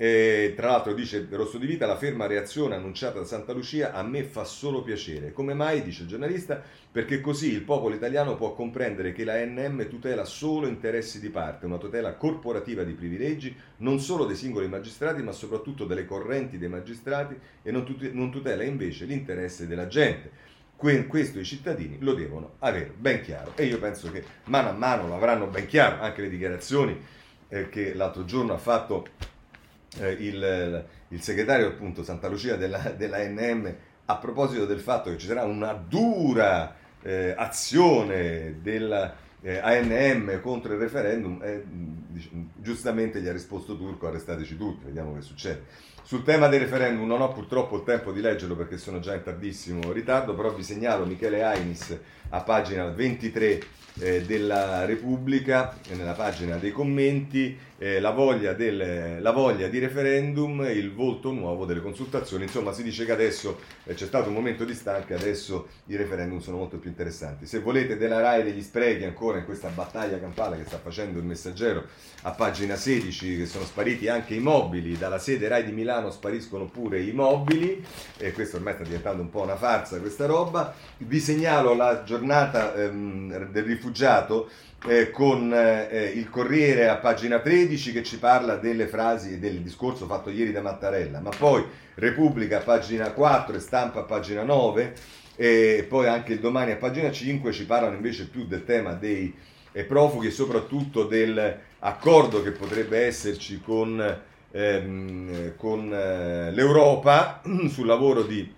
[0.00, 4.04] E, tra l'altro dice Rosso di Vita, la ferma reazione annunciata da Santa Lucia a
[4.04, 5.32] me fa solo piacere.
[5.32, 9.88] Come mai, dice il giornalista, perché così il popolo italiano può comprendere che la NM
[9.88, 15.20] tutela solo interessi di parte, una tutela corporativa di privilegi, non solo dei singoli magistrati,
[15.20, 20.30] ma soprattutto delle correnti dei magistrati e non, tut- non tutela invece l'interesse della gente.
[20.76, 24.72] Que- questo i cittadini lo devono avere ben chiaro e io penso che mano a
[24.72, 26.96] mano lo avranno ben chiaro anche le dichiarazioni
[27.48, 29.04] eh, che l'altro giorno ha fatto
[29.98, 33.74] eh, il, il, segretario appunto Santa Lucia della, della, NM
[34.06, 40.78] a proposito del fatto che ci sarà una dura eh, azione della eh, contro il
[40.78, 41.64] referendum, eh,
[42.56, 45.64] giustamente gli ha risposto Turco arrestateci tutti, vediamo che succede.
[46.02, 49.22] Sul tema del referendum non ho purtroppo il tempo di leggerlo perché sono già in
[49.22, 51.98] tardissimo ritardo, però vi segnalo Michele Ainis
[52.30, 53.60] a pagina 23
[54.00, 60.66] eh, della Repubblica, nella pagina dei commenti, eh, la, voglia del, la, voglia di referendum,
[60.68, 62.44] il volto nuovo delle consultazioni.
[62.44, 66.38] Insomma, si dice che adesso eh, c'è stato un momento di stanca, adesso i referendum
[66.38, 67.46] sono molto più interessanti.
[67.46, 71.24] Se volete della RAI degli sprechi ancora in questa battaglia campale che sta facendo il
[71.24, 71.84] messaggero,
[72.22, 76.66] a pagina 16 che sono spariti anche i mobili, dalla sede RAI di Milano spariscono
[76.66, 77.84] pure i mobili,
[78.16, 80.74] e questo ormai sta diventando un po' una farsa questa roba.
[80.98, 84.48] Vi segnalo la giornata ehm, del rifugiato
[84.86, 89.60] eh, con eh, il Corriere a pagina 13 che ci parla delle frasi e del
[89.60, 91.64] discorso fatto ieri da Mattarella, ma poi
[91.94, 94.94] Repubblica a pagina 4 e Stampa a pagina 9
[95.34, 99.34] e poi anche il domani a pagina 5 ci parlano invece più del tema dei
[99.72, 108.22] eh, profughi e soprattutto dell'accordo che potrebbe esserci con, ehm, con eh, l'Europa sul lavoro
[108.22, 108.52] di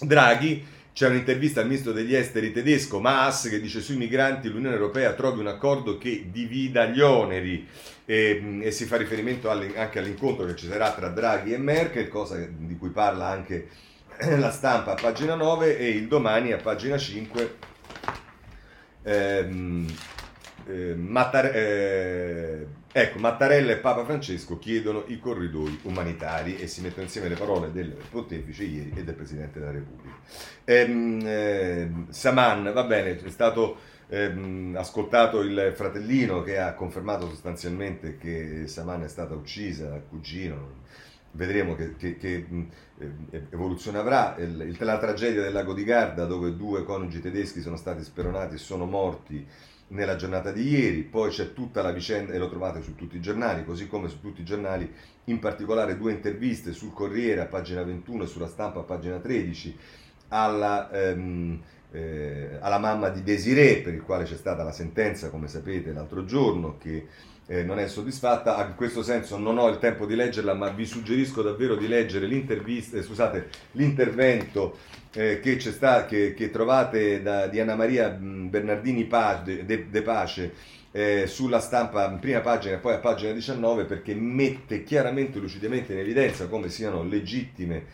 [0.00, 5.14] Draghi c'è un'intervista al ministro degli esteri tedesco Maas che dice sui migranti l'Unione Europea
[5.14, 7.66] trovi un accordo che divida gli oneri
[8.04, 12.08] e, e si fa riferimento alle, anche all'incontro che ci sarà tra Draghi e Merkel,
[12.08, 13.68] cosa di cui parla anche
[14.36, 17.54] la stampa a pagina 9 e il domani a pagina 5.
[19.04, 19.86] Ehm,
[20.66, 27.04] eh, Mattar- eh, ecco, Mattarella e Papa Francesco chiedono i corridoi umanitari e si mettono
[27.04, 30.14] insieme le parole del pontefice ieri e del Presidente della Repubblica.
[30.64, 33.78] Ehm, eh, Saman, va bene, è stato
[34.08, 40.80] ehm, ascoltato il fratellino che ha confermato sostanzialmente che Saman è stata uccisa dal cugino.
[41.34, 42.46] Vedremo che, che, che
[42.98, 44.36] eh, evoluzione avrà.
[44.38, 48.58] Il, la tragedia del lago di Garda, dove due coniugi tedeschi sono stati speronati e
[48.58, 49.46] sono morti
[49.92, 53.20] nella giornata di ieri, poi c'è tutta la vicenda e lo trovate su tutti i
[53.20, 54.90] giornali, così come su tutti i giornali,
[55.24, 59.76] in particolare due interviste sul Corriere a pagina 21 e sulla stampa a pagina 13
[60.28, 61.60] alla, ehm,
[61.92, 66.24] eh, alla mamma di Desiree, per il quale c'è stata la sentenza, come sapete, l'altro
[66.24, 67.06] giorno, che
[67.46, 68.64] eh, non è soddisfatta.
[68.66, 72.26] In questo senso non ho il tempo di leggerla, ma vi suggerisco davvero di leggere
[72.26, 74.78] eh, scusate, l'intervento
[75.14, 79.06] eh, che, sta, che, che, trovate da, di Anna Maria Bernardini
[79.44, 80.52] De, De, De Pace
[80.92, 85.92] eh, sulla stampa prima pagina e poi a pagina 19 perché mette chiaramente e lucidamente
[85.92, 87.84] in evidenza come siano legittime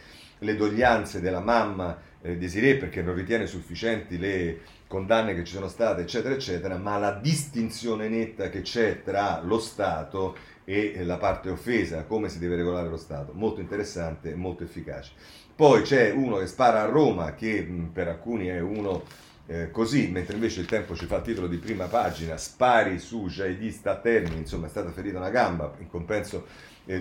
[0.41, 5.69] le doglianze della mamma eh, Desiree perché non ritiene sufficienti le condanne che ci sono
[5.69, 11.49] state, eccetera, eccetera, ma la distinzione netta che c'è tra lo Stato e la parte
[11.49, 13.33] offesa, come si deve regolare lo Stato.
[13.33, 15.13] Molto interessante e molto efficace.
[15.55, 19.03] Poi c'è uno che spara a Roma, che mh, per alcuni è uno
[19.47, 23.27] eh, così, mentre invece il tempo ci fa il titolo di prima pagina, spari su
[23.29, 26.47] jihadista a Termini, insomma è stata ferita una gamba, in compenso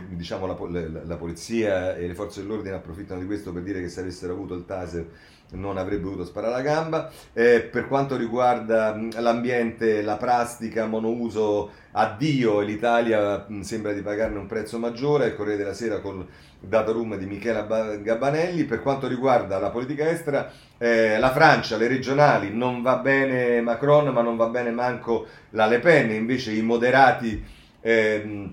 [0.10, 3.88] diciamo la, la, la, polizia e le forze dell'ordine approfittano di questo per dire che
[3.88, 5.08] se avessero avuto il taser
[5.52, 7.10] non avrebbe dovuto sparare la gamba.
[7.32, 14.78] Eh, per quanto riguarda l'ambiente, la plastica monouso addio l'Italia sembra di pagarne un prezzo
[14.78, 16.26] maggiore, il Corriere della Sera col
[16.60, 18.66] data room di Michela Gabbanelli.
[18.66, 24.10] Per quanto riguarda la politica estera, eh, la Francia, le regionali, non va bene Macron,
[24.10, 27.56] ma non va bene manco la Le Pen, invece i moderati...
[27.80, 28.50] Eh,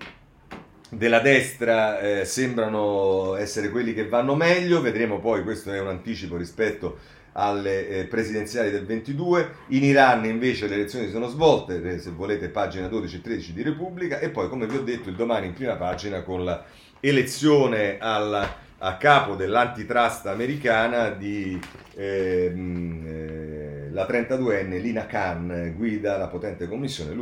[0.96, 6.36] della destra eh, sembrano essere quelli che vanno meglio, vedremo poi, questo è un anticipo
[6.36, 6.98] rispetto
[7.32, 12.10] alle eh, presidenziali del 22, in Iran invece le elezioni si sono svolte, eh, se
[12.10, 15.46] volete pagina 12 e 13 di Repubblica, e poi come vi ho detto il domani
[15.46, 16.64] in prima pagina con la
[17.00, 21.58] elezione a capo dell'antitrust americana di
[21.94, 23.53] ehm, eh,
[23.94, 27.14] la 32enne Lina Khan guida la potente commissione,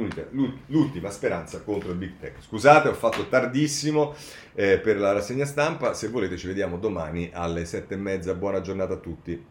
[0.67, 2.37] l'ultima speranza contro il Big Tech.
[2.41, 4.15] Scusate, ho fatto tardissimo
[4.55, 8.63] eh, per la rassegna stampa, se volete ci vediamo domani alle sette e mezza, buona
[8.63, 9.45] giornata a tutti.